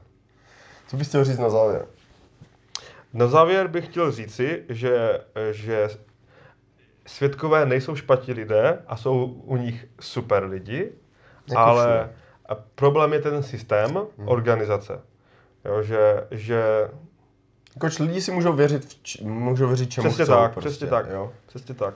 Co 0.89 0.97
bys 0.97 1.07
chtěl 1.07 1.23
říct 1.23 1.37
na 1.39 1.49
závěr? 1.49 1.85
na 3.13 3.27
závěr 3.27 3.67
bych 3.67 3.85
chtěl 3.85 4.11
říci, 4.11 4.63
že, 4.69 5.19
že 5.51 5.89
svědkové 7.07 7.65
nejsou 7.65 7.95
špatní 7.95 8.33
lidé 8.33 8.79
a 8.87 8.95
jsou 8.97 9.25
u 9.25 9.57
nich 9.57 9.85
super 9.99 10.43
lidi, 10.43 10.91
Jako 11.49 11.59
ale 11.61 11.83
všude. 11.85 12.15
problém 12.75 13.13
je 13.13 13.19
ten 13.21 13.43
systém, 13.43 13.91
Hmm. 14.17 14.27
organizace. 14.27 15.01
Jo, 15.65 15.83
že, 15.83 16.27
že 16.31 16.63
Jakož 17.75 17.99
lidi 17.99 18.21
si 18.21 18.31
můžou 18.31 18.53
věřit, 18.53 18.85
v 18.85 19.03
č- 19.03 19.23
můžou 19.23 19.67
věřit 19.67 19.91
čemu 19.91 20.07
Přesně 20.09 20.23
chcou, 20.25 20.33
tak, 20.33 20.53
prostě, 20.53 20.69
přesně 20.69 20.87
tak. 20.87 21.05
Jo? 21.09 21.33
přesně 21.45 21.75
tak. 21.75 21.93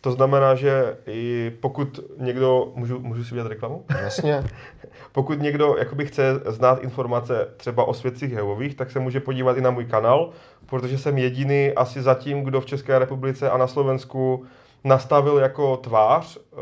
To 0.00 0.12
znamená, 0.12 0.54
že 0.54 0.96
i 1.06 1.52
pokud 1.60 2.00
někdo, 2.18 2.72
můžu, 2.74 2.98
můžu 3.00 3.24
si 3.24 3.34
udělat 3.34 3.48
reklamu? 3.48 3.84
Jasně. 4.02 4.44
Pokud 5.12 5.40
někdo 5.40 5.76
jakoby 5.78 6.06
chce 6.06 6.40
znát 6.46 6.82
informace 6.82 7.48
třeba 7.56 7.84
o 7.84 7.94
svědcích 7.94 8.32
Jehovových, 8.32 8.74
tak 8.74 8.90
se 8.90 9.00
může 9.00 9.20
podívat 9.20 9.56
i 9.56 9.60
na 9.60 9.70
můj 9.70 9.84
kanál, 9.84 10.30
protože 10.66 10.98
jsem 10.98 11.18
jediný 11.18 11.72
asi 11.76 12.02
zatím, 12.02 12.44
kdo 12.44 12.60
v 12.60 12.66
České 12.66 12.98
republice 12.98 13.50
a 13.50 13.56
na 13.56 13.66
Slovensku 13.66 14.46
nastavil 14.84 15.38
jako 15.38 15.76
tvář 15.76 16.38
eh, 16.38 16.56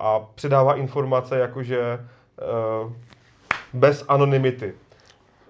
a 0.00 0.20
předává 0.34 0.74
informace 0.74 1.38
jakože 1.38 1.80
eh, 1.80 2.92
bez 3.72 4.04
anonymity. 4.08 4.72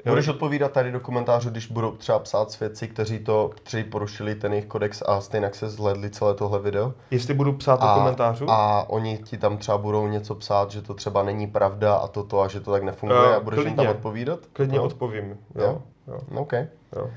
Jo? 0.05 0.13
Budeš 0.13 0.29
odpovídat 0.29 0.73
tady 0.73 0.93
do 0.93 1.01
komentářů, 1.01 1.51
když 1.51 1.67
budou 1.67 1.91
třeba 1.91 2.19
psát 2.19 2.51
svědci, 2.51 2.89
kteří 2.89 3.19
to, 3.19 3.51
kteří 3.55 3.85
porušili 3.85 4.35
ten 4.35 4.53
jejich 4.53 4.67
kodex 4.67 5.03
a 5.07 5.21
stejně 5.21 5.51
se 5.53 5.69
zhledli 5.69 6.11
celé 6.11 6.35
tohle 6.35 6.59
video. 6.59 6.95
Jestli 7.11 7.35
budu 7.35 7.53
psát 7.53 7.81
do 7.81 7.87
komentářů? 7.95 8.51
a 8.51 8.91
oni 8.91 9.19
ti 9.19 9.39
tam 9.39 9.59
třeba 9.59 9.79
budou 9.79 10.07
něco 10.09 10.35
psát, 10.35 10.71
že 10.71 10.83
to 10.83 10.95
třeba 10.95 11.23
není 11.23 11.47
pravda 11.47 11.95
a 11.95 12.09
toto 12.09 12.41
a 12.41 12.49
že 12.49 12.61
to 12.61 12.73
tak 12.73 12.83
nefunguje 12.83 13.21
Eh, 13.33 13.37
a 13.37 13.41
budeš 13.41 13.59
jim 13.59 13.67
tam 13.67 13.75
klidně. 13.77 13.91
odpovídat? 13.91 14.39
Klidně 14.53 14.79
no. 14.79 14.85
odpovím. 14.85 15.37
Jo? 15.55 15.63
Jo? 15.63 15.83
Jo? 16.09 16.19
OK. 16.41 16.53
Jo. 16.97 17.11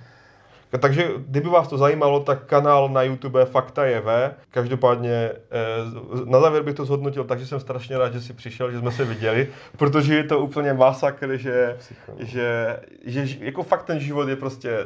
Takže 0.78 1.10
kdyby 1.18 1.50
vás 1.50 1.68
to 1.68 1.78
zajímalo, 1.78 2.20
tak 2.20 2.46
kanál 2.46 2.90
na 2.90 3.04
YouTube 3.04 3.46
Fakta 3.46 3.86
je 3.86 4.02
V. 4.02 4.34
Každopádně 4.50 5.12
eh, 5.12 6.26
na 6.26 6.40
závěr 6.40 6.64
bych 6.64 6.76
to 6.76 6.86
zhodnotil, 6.86 7.24
takže 7.24 7.48
jsem 7.48 7.60
strašně 7.60 7.98
rád, 7.98 8.14
že 8.14 8.22
jsi 8.22 8.34
přišel, 8.34 8.72
že 8.72 8.80
jsme 8.80 8.92
se 8.92 9.06
viděli, 9.06 9.48
protože 9.78 10.16
je 10.16 10.24
to 10.24 10.40
úplně 10.40 10.74
masakr, 10.74 11.38
že, 11.38 11.78
že, 12.20 12.78
že 13.06 13.26
jako 13.40 13.64
fakt 13.64 13.84
ten 13.84 14.00
život 14.00 14.30
je 14.30 14.36
prostě 14.36 14.86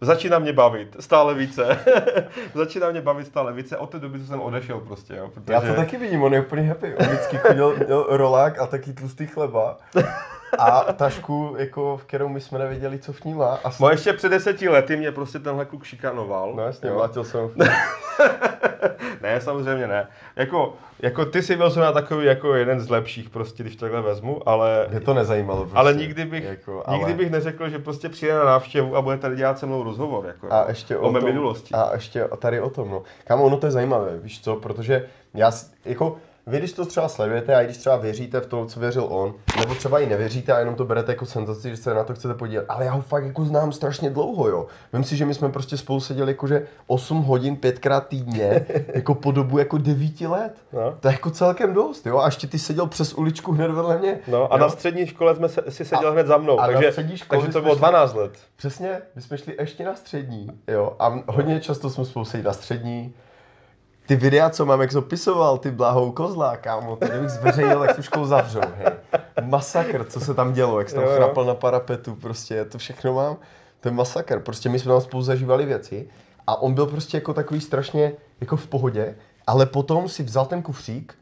Začíná 0.00 0.38
mě 0.38 0.52
bavit 0.52 0.96
stále 1.00 1.34
více. 1.34 1.78
Začíná 2.54 2.90
mě 2.90 3.00
bavit 3.00 3.26
stále 3.26 3.52
více. 3.52 3.76
Od 3.76 3.90
té 3.90 3.98
doby, 3.98 4.20
co 4.20 4.26
jsem 4.26 4.40
odešel 4.40 4.80
prostě, 4.80 5.14
jo. 5.14 5.30
Protože... 5.34 5.52
Já 5.52 5.60
to 5.60 5.74
taky 5.74 5.96
vidím, 5.96 6.22
on 6.22 6.34
je 6.34 6.40
úplně 6.40 6.62
happy. 6.62 6.94
On 6.94 7.06
vždycky 7.06 7.36
chodil 7.36 7.76
rolák 8.08 8.58
a 8.58 8.66
taky 8.66 8.92
tlustý 8.92 9.26
chleba. 9.26 9.76
A 10.58 10.92
tašku, 10.92 11.54
jako, 11.58 11.96
v 11.96 12.04
kterou 12.04 12.28
my 12.28 12.40
jsme 12.40 12.58
nevěděli, 12.58 12.98
co 12.98 13.12
v 13.12 13.24
ní 13.24 13.34
má. 13.34 13.58
A 13.64 13.70
No 13.80 13.90
ještě 13.90 14.12
před 14.12 14.28
deseti 14.28 14.68
lety 14.68 14.96
mě 14.96 15.12
prostě 15.12 15.38
tenhle 15.38 15.64
kluk 15.64 15.84
šikanoval. 15.84 16.52
No 16.56 16.62
jasně, 16.62 16.88
jo. 16.88 16.94
mlátil 16.94 17.24
jsem. 17.24 17.50
ne, 19.22 19.40
samozřejmě 19.40 19.86
ne. 19.86 20.08
Jako, 20.36 20.74
jako 21.00 21.24
ty 21.24 21.42
jsi 21.42 21.56
byl 21.56 21.70
zrovna 21.70 21.92
takový 21.92 22.26
jako 22.26 22.54
jeden 22.54 22.80
z 22.80 22.90
lepších, 22.90 23.30
prostě, 23.30 23.62
když 23.62 23.76
takhle 23.76 24.02
vezmu, 24.02 24.48
ale... 24.48 24.86
Mě 24.90 25.00
to 25.00 25.14
nezajímalo 25.14 25.60
prostě. 25.60 25.78
Ale 25.78 25.94
nikdy 25.94 26.24
bych, 26.24 26.44
Jako, 26.44 26.82
ale... 26.86 26.98
nikdy 26.98 27.14
bych 27.14 27.30
neřekl, 27.30 27.68
že 27.68 27.78
prostě 27.78 28.08
přijde 28.08 28.34
na 28.34 28.44
návštěvu 28.44 28.96
a 28.96 29.02
bude 29.02 29.18
tady 29.18 29.36
dělat 29.36 29.58
se 29.58 29.66
mnou 29.66 29.82
rozhovor. 29.82 30.26
Jako, 30.26 30.46
A 30.50 30.64
ještě 30.68 30.96
o, 30.96 31.08
o, 31.08 31.12
mé 31.12 31.20
minulosti. 31.20 31.74
A 31.74 31.94
ještě 31.94 32.28
tady 32.38 32.60
o 32.60 32.70
tom, 32.70 32.90
no. 32.90 33.02
Kámo, 33.24 33.44
ono 33.44 33.56
to 33.56 33.66
je 33.66 33.70
zajímavé, 33.70 34.18
víš 34.18 34.40
co, 34.40 34.56
protože 34.56 35.08
já, 35.34 35.50
jako, 35.84 36.16
vy 36.48 36.58
když 36.58 36.72
to 36.72 36.86
třeba 36.86 37.08
sledujete 37.08 37.54
a 37.54 37.60
i 37.60 37.64
když 37.64 37.76
třeba 37.76 37.96
věříte 37.96 38.40
v 38.40 38.46
to, 38.46 38.66
co 38.66 38.80
věřil 38.80 39.06
on, 39.10 39.34
nebo 39.58 39.74
třeba 39.74 39.98
i 39.98 40.06
nevěříte 40.06 40.52
a 40.52 40.58
jenom 40.58 40.74
to 40.74 40.84
berete 40.84 41.12
jako 41.12 41.26
senzaci, 41.26 41.70
že 41.70 41.76
se 41.76 41.94
na 41.94 42.04
to 42.04 42.14
chcete 42.14 42.34
podívat, 42.34 42.64
ale 42.68 42.84
já 42.84 42.92
ho 42.92 43.00
fakt 43.02 43.24
jako 43.24 43.44
znám 43.44 43.72
strašně 43.72 44.10
dlouho, 44.10 44.48
jo. 44.48 44.66
Vím 44.92 45.04
si, 45.04 45.16
že 45.16 45.26
my 45.26 45.34
jsme 45.34 45.48
prostě 45.48 45.76
spolu 45.76 46.00
seděli 46.00 46.30
jakože 46.32 46.66
8 46.86 47.22
hodin 47.22 47.56
pětkrát 47.56 48.06
týdně, 48.08 48.66
jako 48.94 49.14
po 49.14 49.32
dobu 49.32 49.58
jako 49.58 49.78
9 49.78 50.20
let. 50.20 50.54
No. 50.72 50.96
To 51.00 51.08
je 51.08 51.12
jako 51.12 51.30
celkem 51.30 51.74
dost, 51.74 52.06
jo. 52.06 52.18
A 52.18 52.26
ještě 52.26 52.46
ty 52.46 52.58
seděl 52.58 52.86
přes 52.86 53.14
uličku 53.14 53.52
hned 53.52 53.70
vedle 53.70 53.98
mě. 53.98 54.18
No 54.28 54.52
a 54.52 54.56
jo? 54.56 54.60
na 54.62 54.68
střední 54.68 55.06
škole 55.06 55.36
jsme 55.36 55.48
se, 55.48 55.62
si 55.68 55.84
seděl 55.84 56.08
A- 56.08 56.12
hned 56.12 56.26
za 56.26 56.36
mnou, 56.36 56.58
a 56.60 56.66
na 56.66 56.72
takže, 56.72 56.90
střední 56.92 57.16
škole 57.16 57.40
takže 57.40 57.52
to 57.52 57.60
bylo 57.60 57.74
šli- 57.74 57.78
12 57.78 58.14
let. 58.14 58.32
Přesně, 58.56 58.98
my 59.16 59.22
jsme 59.22 59.38
šli 59.38 59.56
ještě 59.60 59.84
na 59.84 59.94
střední, 59.94 60.48
jo, 60.68 60.96
a 60.98 61.18
hodně 61.26 61.60
často 61.60 61.90
jsme 61.90 62.04
spolu 62.04 62.24
seděli 62.24 62.44
na 62.46 62.52
střední. 62.52 63.14
Ty 64.08 64.16
videa, 64.16 64.50
co 64.50 64.66
mám, 64.66 64.80
jak 64.80 64.92
jsi 64.92 64.98
opisoval, 64.98 65.58
ty 65.58 65.70
bláhou 65.70 66.12
kozla, 66.12 66.56
kámo, 66.56 66.96
to 66.96 67.06
kdybych 67.06 67.28
zveřejnil, 67.30 67.78
tak 67.78 67.96
tu 67.96 68.02
školu 68.02 68.26
zavřou, 68.26 68.60
hej. 68.76 68.86
Masakr, 69.42 70.04
co 70.04 70.20
se 70.20 70.34
tam 70.34 70.52
dělo, 70.52 70.78
jak 70.78 70.88
jsi 70.88 70.94
tam 70.94 71.04
Jo, 71.04 71.10
jo. 71.10 71.16
chrapal 71.16 71.44
na 71.44 71.54
parapetu, 71.54 72.14
prostě, 72.14 72.64
to 72.64 72.78
všechno 72.78 73.12
mám. 73.14 73.36
To 73.80 73.88
je 73.88 73.92
masakr, 73.92 74.40
prostě 74.40 74.68
my 74.68 74.78
jsme 74.78 74.92
tam 74.92 75.00
spolu 75.00 75.22
zažívali 75.22 75.66
věci 75.66 76.08
a 76.46 76.62
on 76.62 76.74
byl 76.74 76.86
prostě 76.86 77.16
jako 77.16 77.34
takový 77.34 77.60
strašně 77.60 78.12
jako 78.40 78.56
v 78.56 78.66
pohodě, 78.66 79.16
ale 79.46 79.66
potom 79.66 80.08
si 80.08 80.22
vzal 80.22 80.46
ten 80.46 80.62
kufřík, 80.62 81.14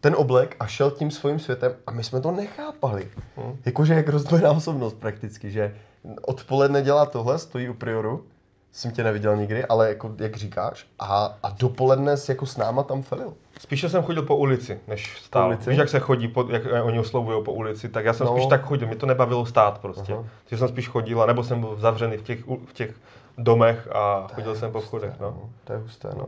ten 0.00 0.14
oblek 0.18 0.56
a 0.60 0.66
šel 0.66 0.90
tím 0.90 1.10
svým 1.10 1.38
světem 1.38 1.74
a 1.86 1.92
my 1.92 2.04
jsme 2.04 2.20
to 2.20 2.30
nechápali. 2.30 3.08
Hmm. 3.36 3.56
Jakože 3.64 3.94
jak 3.94 4.08
rozdvojená 4.08 4.50
osobnost 4.50 4.96
prakticky, 4.96 5.50
že 5.50 5.74
odpoledne 6.22 6.82
dělá 6.82 7.06
tohle, 7.06 7.38
stojí 7.38 7.68
u 7.68 7.74
prioru, 7.74 8.24
jsem 8.72 8.90
tě 8.90 9.04
neviděl 9.04 9.36
nikdy, 9.36 9.64
ale 9.64 9.88
jako 9.88 10.14
jak 10.18 10.36
říkáš, 10.36 10.86
a, 10.98 11.38
a 11.42 11.50
dopoledne 11.50 12.16
si 12.16 12.30
jako 12.30 12.46
s 12.46 12.56
náma 12.56 12.82
tam 12.82 13.02
felil. 13.02 13.34
Spíše 13.60 13.88
jsem 13.88 14.02
chodil 14.02 14.22
po 14.22 14.36
ulici, 14.36 14.80
než 14.88 15.18
stál. 15.20 15.42
Po 15.42 15.48
ulici? 15.48 15.70
Víš, 15.70 15.78
jak 15.78 15.88
se 15.88 16.00
chodí, 16.00 16.28
po, 16.28 16.46
jak 16.50 16.62
eh, 16.72 16.82
oni 16.82 16.98
oslovují 16.98 17.44
po 17.44 17.52
ulici, 17.52 17.88
tak 17.88 18.04
já 18.04 18.12
jsem 18.12 18.26
No. 18.26 18.32
spíš 18.32 18.46
tak 18.46 18.62
chodil, 18.64 18.86
mě 18.88 18.96
to 18.96 19.06
nebavilo 19.06 19.46
stát 19.46 19.78
prostě. 19.78 20.12
Aha. 20.12 20.24
Takže 20.44 20.58
jsem 20.58 20.68
spíš 20.68 20.88
chodil, 20.88 21.26
nebo 21.26 21.44
jsem 21.44 21.60
byl 21.60 21.76
zavřený 21.80 22.16
v 22.16 22.22
těch, 22.22 22.38
v 22.66 22.72
těch 22.72 22.94
domech 23.38 23.88
a 23.92 24.26
chodil 24.34 24.54
jsem 24.54 24.72
po 24.72 24.80
vchodech. 24.80 25.12
No. 25.20 25.50
To 25.64 25.72
je 25.72 25.78
husté, 25.78 26.08
no. 26.18 26.26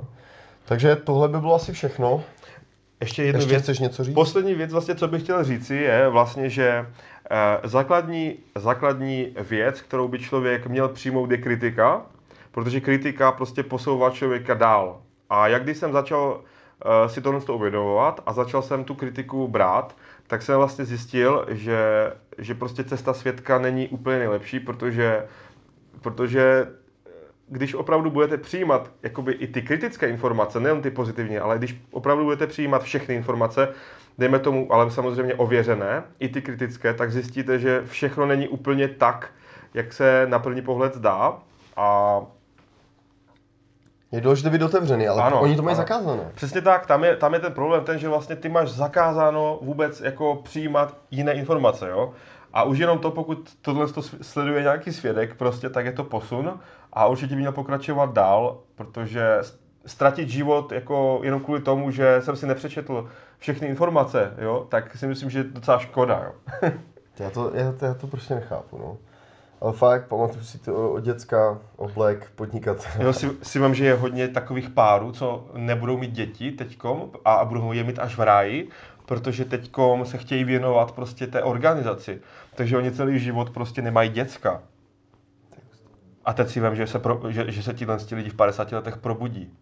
Takže 0.64 0.96
tohle 0.96 1.28
by 1.28 1.40
bylo 1.40 1.54
asi 1.54 1.72
všechno. 1.72 2.22
Ještě 3.00 3.22
jednu 3.22 3.38
Ještě 3.40 3.50
věc. 3.50 3.62
chceš 3.62 3.78
něco 3.78 4.04
říct? 4.04 4.14
Poslední 4.14 4.54
věc, 4.54 4.72
vlastně, 4.72 4.94
co 4.94 5.08
bych 5.08 5.22
chtěl 5.22 5.44
říci, 5.44 5.74
je 5.74 6.08
vlastně, 6.08 6.48
že 6.50 6.86
eh, 7.30 7.68
základní, 7.68 8.36
základní 8.58 9.34
věc, 9.40 9.80
kterou 9.80 10.08
by 10.08 10.18
člověk 10.18 10.66
měl 10.66 10.88
přijmout, 10.88 11.30
je 11.30 11.38
kritika, 11.38 12.02
protože 12.52 12.80
kritika 12.80 13.32
prostě 13.32 13.62
posouvá 13.62 14.10
člověka 14.10 14.54
dál. 14.54 15.02
A 15.30 15.48
jak 15.48 15.62
když 15.62 15.76
jsem 15.76 15.92
začal 15.92 16.40
eh, 16.84 17.08
si 17.08 17.20
tohle 17.20 17.40
to 17.40 17.54
uvědomovat 17.54 18.22
a 18.26 18.32
začal 18.32 18.62
jsem 18.62 18.84
tu 18.84 18.94
kritiku 18.94 19.48
brát, 19.48 19.96
tak 20.26 20.42
jsem 20.42 20.56
vlastně 20.56 20.84
zjistil, 20.84 21.46
že, 21.48 22.12
že 22.38 22.54
prostě 22.54 22.84
cesta 22.84 23.14
světka 23.14 23.58
není 23.58 23.88
úplně 23.88 24.18
nejlepší, 24.18 24.60
protože, 24.60 25.26
protože 26.00 26.66
když 27.48 27.74
opravdu 27.74 28.10
budete 28.10 28.36
přijímat 28.36 28.90
jakoby 29.02 29.32
i 29.32 29.46
ty 29.46 29.62
kritické 29.62 30.08
informace, 30.08 30.60
nejen 30.60 30.82
ty 30.82 30.90
pozitivní, 30.90 31.38
ale 31.38 31.58
když 31.58 31.80
opravdu 31.90 32.24
budete 32.24 32.46
přijímat 32.46 32.82
všechny 32.82 33.14
informace, 33.14 33.68
dejme 34.18 34.38
tomu, 34.38 34.72
ale 34.72 34.90
samozřejmě 34.90 35.34
ověřené, 35.34 36.02
i 36.18 36.28
ty 36.28 36.42
kritické, 36.42 36.94
tak 36.94 37.12
zjistíte, 37.12 37.58
že 37.58 37.82
všechno 37.86 38.26
není 38.26 38.48
úplně 38.48 38.88
tak, 38.88 39.30
jak 39.74 39.92
se 39.92 40.26
na 40.28 40.38
první 40.38 40.62
pohled 40.62 40.94
zdá. 40.94 41.38
A 41.76 42.20
Je 44.12 44.20
důležité 44.20 44.50
být 44.50 44.62
otevřený, 44.62 45.08
ale 45.08 45.22
Ano, 45.22 45.40
oni 45.40 45.56
to 45.56 45.62
mají 45.62 45.74
ano. 45.76 45.82
zakázané. 45.82 46.30
Přesně 46.34 46.60
tak, 46.60 46.86
tam 46.86 47.04
je, 47.04 47.16
tam 47.16 47.34
je 47.34 47.40
ten 47.40 47.52
problém 47.52 47.84
ten, 47.84 47.98
že 47.98 48.08
vlastně 48.08 48.36
ty 48.36 48.48
máš 48.48 48.70
zakázáno 48.70 49.58
vůbec 49.62 50.00
jako 50.00 50.40
přijímat 50.44 50.96
jiné 51.10 51.32
informace, 51.32 51.88
jo. 51.88 52.12
A 52.52 52.62
už 52.62 52.78
jenom 52.78 52.98
to, 52.98 53.10
pokud 53.10 53.50
tohle 53.62 53.86
to 53.88 54.02
sleduje 54.02 54.62
nějaký 54.62 54.92
svědek, 54.92 55.34
prostě, 55.34 55.70
tak 55.70 55.84
je 55.86 55.92
to 55.92 56.04
posun 56.04 56.60
a 56.92 57.06
určitě 57.06 57.34
by 57.34 57.40
měl 57.40 57.52
pokračovat 57.52 58.12
dál, 58.12 58.58
protože 58.74 59.38
ztratit 59.86 60.28
život 60.28 60.72
jako 60.72 61.20
jenom 61.22 61.40
kvůli 61.40 61.60
tomu, 61.60 61.90
že 61.90 62.16
jsem 62.20 62.36
si 62.36 62.46
nepřečetl 62.46 63.08
všechny 63.38 63.68
informace, 63.68 64.34
jo, 64.38 64.66
tak 64.68 64.96
si 64.96 65.06
myslím, 65.06 65.30
že 65.30 65.38
je 65.38 65.44
docela 65.44 65.78
škoda, 65.78 66.22
jo. 66.24 66.32
Já 67.18 67.30
to, 67.30 67.50
já, 67.54 67.72
to, 67.72 67.84
já 67.84 67.94
to 67.94 68.06
prostě 68.06 68.34
nechápu, 68.34 68.78
no. 68.78 68.96
Ale 69.62 69.72
fakt, 69.72 70.08
pamatuju 70.08 70.44
si 70.44 70.58
to 70.58 70.92
od 70.92 71.00
děcka, 71.00 71.58
oblek, 71.76 72.30
podnikat. 72.34 72.88
Jo, 72.98 73.12
si, 73.12 73.30
si 73.42 73.58
vím, 73.58 73.74
že 73.74 73.84
je 73.84 73.94
hodně 73.94 74.28
takových 74.28 74.70
párů, 74.70 75.12
co 75.12 75.50
nebudou 75.54 75.98
mít 75.98 76.10
děti 76.10 76.52
teďkom 76.52 77.10
a, 77.24 77.34
a 77.34 77.44
budou 77.44 77.72
je 77.72 77.84
mít 77.84 77.98
až 77.98 78.16
v 78.16 78.20
ráji, 78.20 78.68
protože 79.06 79.44
teďkom 79.44 80.04
se 80.04 80.18
chtějí 80.18 80.44
věnovat 80.44 80.92
prostě 80.92 81.26
té 81.26 81.42
organizaci. 81.42 82.20
Takže 82.54 82.76
oni 82.76 82.90
celý 82.90 83.18
život 83.18 83.50
prostě 83.50 83.82
nemají 83.82 84.10
děcka. 84.10 84.62
A 86.24 86.32
teď 86.32 86.48
si 86.48 86.60
vím, 86.60 86.76
že 86.76 86.86
se, 86.86 86.98
pro, 86.98 87.20
že, 87.28 87.50
že 87.52 87.62
se 87.62 87.74
tihle 87.74 87.98
ti 87.98 88.14
lidi 88.14 88.30
v 88.30 88.34
50 88.34 88.72
letech 88.72 88.96
probudí 88.96 89.52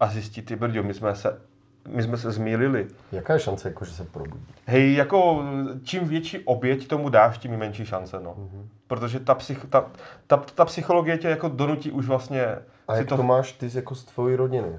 a 0.00 0.06
zjistí, 0.08 0.42
ty 0.42 0.56
brďo, 0.56 0.82
my 0.82 0.94
jsme 0.94 1.14
se, 1.14 1.40
my 1.88 2.02
jsme 2.02 2.16
se 2.16 2.32
zmýlili. 2.32 2.86
Jaká 3.12 3.32
je 3.32 3.40
šance, 3.40 3.68
jako, 3.68 3.84
že 3.84 3.92
se 3.92 4.04
probudí? 4.04 4.46
Hej, 4.66 4.94
jako 4.94 5.44
čím 5.82 6.08
větší 6.08 6.38
oběť 6.38 6.88
tomu 6.88 7.08
dáš, 7.08 7.38
tím 7.38 7.56
menší 7.56 7.86
šance, 7.86 8.20
no. 8.20 8.34
Mhm. 8.38 8.68
Protože 8.86 9.20
ta, 9.20 9.34
psych, 9.34 9.66
ta, 9.70 9.90
ta, 10.26 10.36
ta 10.36 10.64
psychologie 10.64 11.18
tě 11.18 11.28
jako 11.28 11.48
donutí 11.48 11.90
už 11.90 12.06
vlastně 12.06 12.46
A 12.88 12.96
jak 12.96 13.08
to... 13.08 13.22
máš 13.22 13.52
ty 13.52 13.70
jako 13.74 13.94
z 13.94 14.04
tvojí 14.04 14.36
rodiny? 14.36 14.78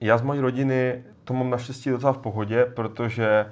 Já 0.00 0.18
z 0.18 0.22
mojí 0.22 0.40
rodiny 0.40 1.04
to 1.24 1.34
mám 1.34 1.50
naštěstí 1.50 1.90
docela 1.90 2.12
v 2.12 2.18
pohodě, 2.18 2.64
protože 2.64 3.46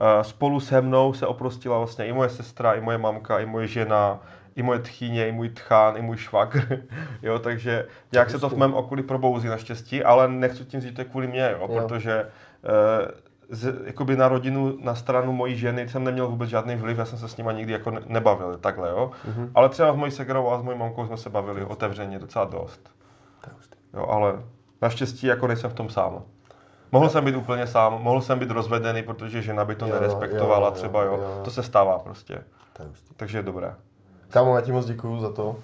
eh, 0.00 0.24
spolu 0.24 0.60
se 0.60 0.80
mnou 0.80 1.12
se 1.12 1.26
oprostila 1.26 1.78
vlastně 1.78 2.06
i 2.06 2.12
moje 2.12 2.28
sestra, 2.28 2.72
i 2.72 2.80
moje 2.80 2.98
mamka, 2.98 3.38
i 3.38 3.46
moje 3.46 3.66
žena, 3.66 4.20
i 4.60 4.62
moje 4.62 4.78
tchýně, 4.78 5.28
i 5.28 5.32
můj 5.32 5.48
tchán, 5.48 5.96
i 5.96 6.02
můj 6.02 6.16
švagr, 6.16 6.82
jo, 7.22 7.38
takže 7.38 7.86
nějak 8.12 8.30
se 8.30 8.38
to 8.38 8.48
v 8.48 8.56
mém 8.56 8.74
okolí 8.74 9.02
probouzí 9.02 9.48
naštěstí, 9.48 10.04
ale 10.04 10.28
nechci 10.28 10.64
tím 10.64 10.80
říct, 10.80 10.90
že 10.90 10.94
to 10.96 11.00
je 11.00 11.04
kvůli 11.04 11.26
mě, 11.26 11.54
jo, 11.60 11.68
Jo. 11.72 11.80
protože 11.80 12.26
eh, 12.64 13.08
z, 13.48 13.74
jakoby 13.84 14.16
na 14.16 14.28
rodinu, 14.28 14.76
na 14.82 14.94
stranu 14.94 15.32
mojí 15.32 15.56
ženy 15.56 15.88
jsem 15.88 16.04
neměl 16.04 16.28
vůbec 16.28 16.50
žádný 16.50 16.76
vliv, 16.76 16.98
já 16.98 17.04
jsem 17.04 17.18
se 17.18 17.28
s 17.28 17.36
nima 17.36 17.52
nikdy 17.52 17.72
jako 17.72 17.90
ne- 17.90 18.00
nebavil, 18.06 18.58
takhle, 18.58 18.88
jo. 18.90 19.10
Mhm. 19.28 19.50
Ale 19.54 19.68
třeba 19.68 19.92
s 19.92 19.96
mojí 19.96 20.12
segrou 20.12 20.50
a 20.50 20.58
s 20.58 20.62
mojí 20.62 20.78
mamkou 20.78 21.06
jsme 21.06 21.16
se 21.16 21.30
bavili 21.30 21.64
otevřeně 21.64 22.18
docela 22.18 22.44
dost. 22.44 22.90
To 23.40 23.50
je 23.50 23.54
hustý. 23.56 23.76
Jo, 23.94 24.06
ale 24.10 24.42
naštěstí 24.82 25.26
jako 25.26 25.46
nejsem 25.46 25.70
v 25.70 25.74
tom 25.74 25.88
sám. 25.88 26.22
Mohl 26.92 27.08
jsem 27.08 27.24
být 27.24 27.36
úplně 27.36 27.66
sám, 27.66 28.02
mohl 28.02 28.20
jsem 28.20 28.38
být 28.38 28.50
rozvedený, 28.50 29.02
protože 29.02 29.42
žena 29.42 29.64
by 29.64 29.74
to 29.74 29.86
Jo, 29.86 29.92
nerespektovala 29.94 30.66
jo, 30.66 30.72
jo, 30.72 30.76
třeba, 30.78 31.02
jo. 31.02 31.12
jo. 31.12 31.40
To 31.44 31.50
se 31.50 31.62
stává 31.62 31.98
prostě. 31.98 32.44
To 32.72 32.82
je 32.82 32.88
hustý. 32.88 33.14
Takže 33.16 33.38
je 33.38 33.42
dobré. 33.42 33.74
Kámo, 34.30 34.56
já 34.56 34.60
ti 34.60 34.72
moc 34.72 34.86
děkuju 34.86 35.20
za 35.20 35.32
to. 35.32 35.56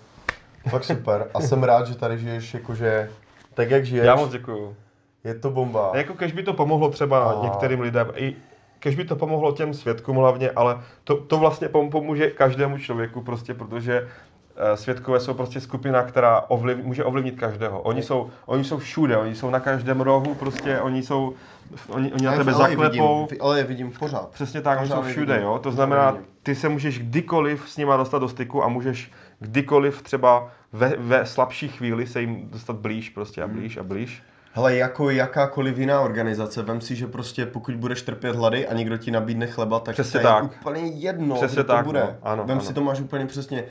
Fakt 0.69 0.85
super. 0.85 1.31
A 1.35 1.41
jsem 1.41 1.63
rád, 1.63 1.87
že 1.87 1.95
tady 1.97 2.19
žiješ 2.19 2.55
jakože 2.55 3.11
tak, 3.55 3.71
jak 3.71 3.85
žiješ. 3.85 4.07
Já 4.07 4.17
moc 4.17 4.31
děkuju. 4.31 4.77
Je 5.25 5.35
to 5.35 5.51
bomba. 5.51 5.91
Jako 5.95 6.15
kež 6.15 6.33
by 6.33 6.43
to 6.43 6.53
pomohlo 6.55 6.91
třeba 6.91 7.25
A- 7.31 7.43
některým 7.45 7.81
lidem, 7.81 8.13
i 8.15 8.37
kež 8.79 8.95
by 8.97 9.05
to 9.05 9.17
pomohlo 9.17 9.53
těm 9.53 9.75
svědkům 9.75 10.17
hlavně, 10.17 10.51
ale 10.51 10.81
to, 11.05 11.17
to 11.17 11.39
vlastně 11.39 11.69
pom- 11.69 11.91
pomůže 11.91 12.31
každému 12.31 12.79
člověku 12.79 13.23
prostě, 13.23 13.55
protože 13.55 14.09
eh, 14.57 14.77
svědkové 14.77 15.21
jsou 15.21 15.35
prostě 15.35 15.61
skupina, 15.61 16.03
která 16.03 16.41
ovliv, 16.49 16.79
může 16.85 17.05
ovlivnit 17.05 17.41
každého. 17.41 17.81
Oni 17.83 18.03
jsou, 18.03 18.31
oni 18.47 18.65
jsou 18.65 18.79
všude, 18.79 19.17
oni 19.17 19.35
jsou 19.35 19.51
na 19.51 19.61
každém 19.61 20.01
rohu, 20.01 20.35
prostě 20.35 20.81
oni 20.81 21.03
jsou 21.03 21.35
oni, 21.89 22.13
oni 22.13 22.27
na 22.27 22.37
tebe 22.37 22.53
LA 22.53 22.59
zaklepou, 22.59 23.27
Vidím, 23.31 23.45
LA 23.47 23.57
je 23.57 23.65
vidím 23.65 23.93
pořád. 23.99 24.29
Přesně 24.29 24.61
tak, 24.61 24.79
oni 24.81 24.89
jsou 24.89 24.95
Pořád 24.97 25.09
všude, 25.11 25.33
vidím. 25.35 25.47
jo. 25.47 25.53
To 25.55 25.59
Pořád 25.59 25.75
znamená, 25.75 26.17
ty 26.43 26.55
se 26.55 26.69
můžeš 26.69 26.99
kdykoliv 26.99 27.69
s 27.71 27.77
nima 27.77 27.97
dostat 27.97 28.19
do 28.19 28.29
styku 28.29 28.65
a 28.65 28.69
můžeš 28.69 29.13
kdykoliv 29.41 30.03
třeba 30.03 30.49
ve, 30.73 30.89
ve 30.99 31.27
slabší 31.27 31.69
chvíli 31.69 32.07
se 32.07 32.21
jim 32.21 32.49
dostat 32.51 32.77
blíž 32.77 33.11
prostě 33.11 33.43
a 33.43 33.47
blíž 33.47 33.77
a 33.77 33.83
blíž. 33.83 34.23
Hele, 34.53 34.77
jako 34.77 35.11
jakákoliv 35.11 35.79
jiná 35.79 36.01
organizace, 36.01 36.63
vem 36.63 36.81
si, 36.81 36.97
že 36.97 37.07
prostě 37.07 37.47
pokud 37.47 37.75
budeš 37.75 38.03
trpět 38.03 38.37
hlady 38.37 38.69
a 38.69 38.75
někdo 38.75 38.97
ti 38.97 39.11
nabídne 39.11 39.47
chleba, 39.47 39.81
tak 39.81 39.95
Přesně 39.95 40.21
to 40.21 40.27
je 40.27 40.33
tak. 40.33 40.45
úplně 40.45 40.83
jedno, 40.83 41.35
Přesně 41.35 41.55
kdo 41.55 41.65
to 41.65 41.73
tak, 41.73 41.85
bude. 41.87 42.01
no. 42.01 42.17
Ano, 42.23 42.45
vem 42.47 42.59
ano. 42.59 42.67
si 42.67 42.75
to 42.75 42.81
máš 42.81 43.01
úplně 43.01 43.27
přesně 43.27 43.65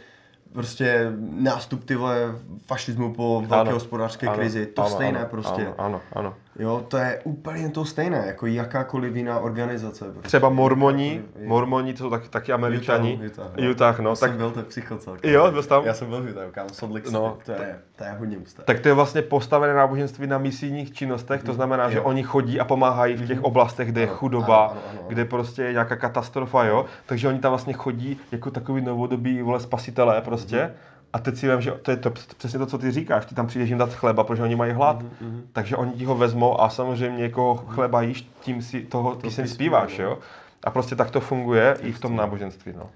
prostě 0.55 1.11
nástup 1.31 1.83
ty 1.83 1.95
vole 1.95 2.17
fašismu 2.65 3.13
po 3.13 3.43
velké 3.47 3.71
hospodářské 3.71 4.27
Ano, 4.27 4.37
krizi, 4.37 4.65
to 4.65 4.81
ano, 4.81 4.91
stejné 4.95 5.19
ano, 5.19 5.27
prostě. 5.29 5.61
Ano, 5.61 5.75
ano, 5.77 6.01
ano. 6.13 6.33
Jo, 6.59 6.85
to 6.87 6.97
je 6.97 7.19
úplně 7.23 7.69
to 7.69 7.85
stejné, 7.85 8.23
jako 8.27 8.45
jakákoliv 8.47 9.15
jiná 9.15 9.39
organizace. 9.39 10.05
Prostě. 10.05 10.21
Třeba 10.27 10.49
mormoni, 10.49 11.21
mormoni, 11.45 11.93
to 11.93 11.97
jsou 11.97 12.09
taky, 12.09 12.29
taky 12.29 12.53
američani. 12.53 13.19
Utah, 13.23 13.45
Utah, 13.45 13.57
no. 13.63 13.69
Utah, 13.69 13.99
no, 13.99 14.09
Já 14.09 14.15
tak, 14.15 14.29
jsem 14.29 14.37
byl 14.37 14.51
to 14.51 14.61
psychocelk. 14.61 15.19
Jo, 15.25 15.51
byl 15.51 15.63
jsi 15.63 15.69
tam? 15.69 15.85
Já 15.85 15.93
jsem 15.93 16.09
byl 16.09 16.21
v 16.21 16.29
Utah, 16.29 16.51
kámo, 16.51 16.69
Salt 16.69 16.93
Lake 16.93 17.11
No. 17.11 17.37
To 17.45 17.51
je, 17.51 17.79
to 17.95 18.03
je 18.03 18.11
hodně 18.19 18.37
husté. 18.37 18.63
tak 18.65 18.79
to 18.79 18.87
je 18.87 18.93
vlastně 18.93 19.21
postavené 19.21 19.73
náboženství 19.73 20.27
na 20.27 20.37
misijních 20.37 20.93
činnostech, 20.93 21.43
to 21.43 21.53
znamená, 21.53 21.89
že 21.89 21.97
Jo. 21.97 22.03
oni 22.03 22.23
chodí 22.23 22.59
a 22.59 22.65
pomáhají 22.65 23.15
v 23.15 23.27
těch 23.27 23.43
oblastech, 23.43 23.87
kde 23.91 24.01
je 24.01 24.07
Ano, 24.07 24.15
chudoba, 24.15 24.57
ano, 24.65 24.71
ano, 24.71 24.81
ano. 24.99 25.05
kde 25.07 25.25
prostě 25.25 25.63
je 25.63 25.71
nějaká 25.71 25.95
katastrofa, 25.95 26.63
jo. 26.63 26.85
Takže 27.05 27.27
oni 27.27 27.39
tam 27.39 27.51
vlastně 27.51 27.73
chodí 27.73 28.17
jako 28.31 28.51
takový 28.51 28.81
novodobí 28.81 29.41
vole 29.41 29.59
spasitelé 29.59 30.21
prostě. 30.21 30.57
Mhm. 30.63 30.71
A 31.15 31.19
teď 31.19 31.36
si 31.38 31.47
vím, 31.51 31.62
že 31.62 31.71
to 31.71 31.91
je 31.91 31.97
to, 31.97 32.12
přesně 32.38 32.60
to, 32.60 32.65
co 32.65 32.78
ty 32.78 32.91
říkáš, 32.91 33.25
ty 33.25 33.36
tam 33.36 33.47
přijdeš 33.47 33.69
jim 33.69 33.78
dát 33.78 33.93
chleba, 33.93 34.23
protože 34.23 34.43
oni 34.43 34.56
mají 34.56 34.71
hlad. 34.73 35.01
Mhm, 35.21 35.47
Takže 35.54 35.75
oni 35.75 35.91
ti 35.91 36.06
ho 36.06 36.15
vezmou 36.15 36.62
a 36.62 36.69
samozřejmě 36.69 37.23
jako 37.23 37.56
chleba 37.56 38.01
jíš, 38.01 38.30
tím 38.41 38.62
si 38.62 38.82
toho 38.82 39.15
píseň 39.15 39.45
ty 39.45 39.49
zpíváš, 39.49 39.99
jo. 39.99 40.19
A 40.63 40.69
prostě 40.71 40.95
tak 40.95 41.12
to 41.12 41.19
funguje 41.19 41.78
i 41.82 41.91
v 41.91 41.99
tom 41.99 42.15
náboženství, 42.15 42.73
no. 42.78 42.89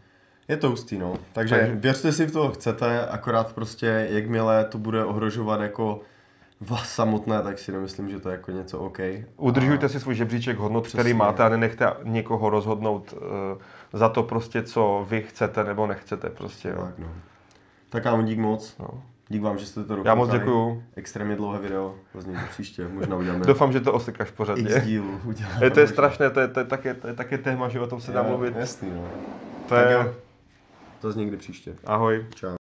Je 0.47 0.57
to 0.57 0.69
hustý, 0.69 0.97
no. 0.97 1.13
Takže, 1.33 1.55
Takže- 1.55 1.75
věřte 1.75 2.11
si 2.11 2.25
v 2.25 2.31
to 2.31 2.51
chcete, 2.51 3.07
akorát 3.07 3.53
prostě, 3.53 4.07
jakmile 4.09 4.65
to 4.65 4.77
bude 4.77 5.05
ohrožovat 5.05 5.61
jako 5.61 5.99
vás 6.61 6.89
samotné, 6.89 7.41
tak 7.41 7.59
si 7.59 7.71
nemyslím, 7.71 8.09
že 8.09 8.19
to 8.19 8.29
je 8.29 8.33
jako 8.33 8.51
něco 8.51 8.79
OK. 8.79 8.99
Udržujte 9.37 9.89
si 9.89 9.99
svůj 9.99 10.15
žebříček 10.15 10.57
hodnot, 10.57 10.87
který 10.87 11.01
Přesně. 11.03 11.13
máte 11.13 11.43
a 11.43 11.49
nenechte 11.49 11.93
někoho 12.03 12.49
rozhodnout 12.49 13.13
uh, 13.13 13.19
za 13.93 14.09
to 14.09 14.23
prostě, 14.23 14.63
co 14.63 15.05
vy 15.09 15.21
chcete 15.21 15.63
nebo 15.63 15.87
nechcete 15.87 16.29
prostě. 16.29 16.69
Tak, 16.73 16.99
no. 16.99 17.07
Tak 17.89 18.03
kámo, 18.03 18.23
dík 18.23 18.39
moc. 18.39 18.75
No. 18.79 19.03
Dík 19.29 19.41
vám, 19.41 19.57
že 19.57 19.65
jste 19.65 19.83
to 19.83 19.97
Já 20.05 20.15
moc 20.15 20.29
děkuju. 20.29 20.83
Extrémně 20.95 21.35
dlouhé 21.35 21.59
video, 21.59 21.95
vlastně 22.13 22.39
příště, 22.49 22.87
možná 22.87 23.15
uděláme 23.15 23.45
Doufám, 23.45 23.71
že 23.71 23.79
to 23.79 23.93
osekáš 23.93 24.27
x 24.27 24.37
pořadně. 24.37 24.81
dílů. 24.85 25.19
Uděláme 25.25 25.65
Je, 25.65 25.69
to 25.69 25.79
je 25.79 25.87
strašné, 25.87 26.29
to 26.29 26.39
je, 26.39 26.47
to 26.47 26.59
je, 26.59 26.65
také, 26.65 26.93
to 26.93 27.07
je 27.07 27.13
také 27.13 27.37
téma, 27.37 27.69
že 27.69 27.79
o 27.79 27.87
tom 27.87 28.01
se 28.01 28.11
dá 28.11 28.23
mluvit. 28.23 28.55
Jasný, 28.55 28.89
no. 28.95 29.01
To 29.69 29.75
Tak 29.75 29.87
je... 29.89 29.93
jo. 29.93 30.13
To 31.01 31.11
z 31.11 31.15
někdy 31.15 31.37
příště. 31.37 31.75
Ahoj. 31.85 32.25
Čau. 32.35 32.57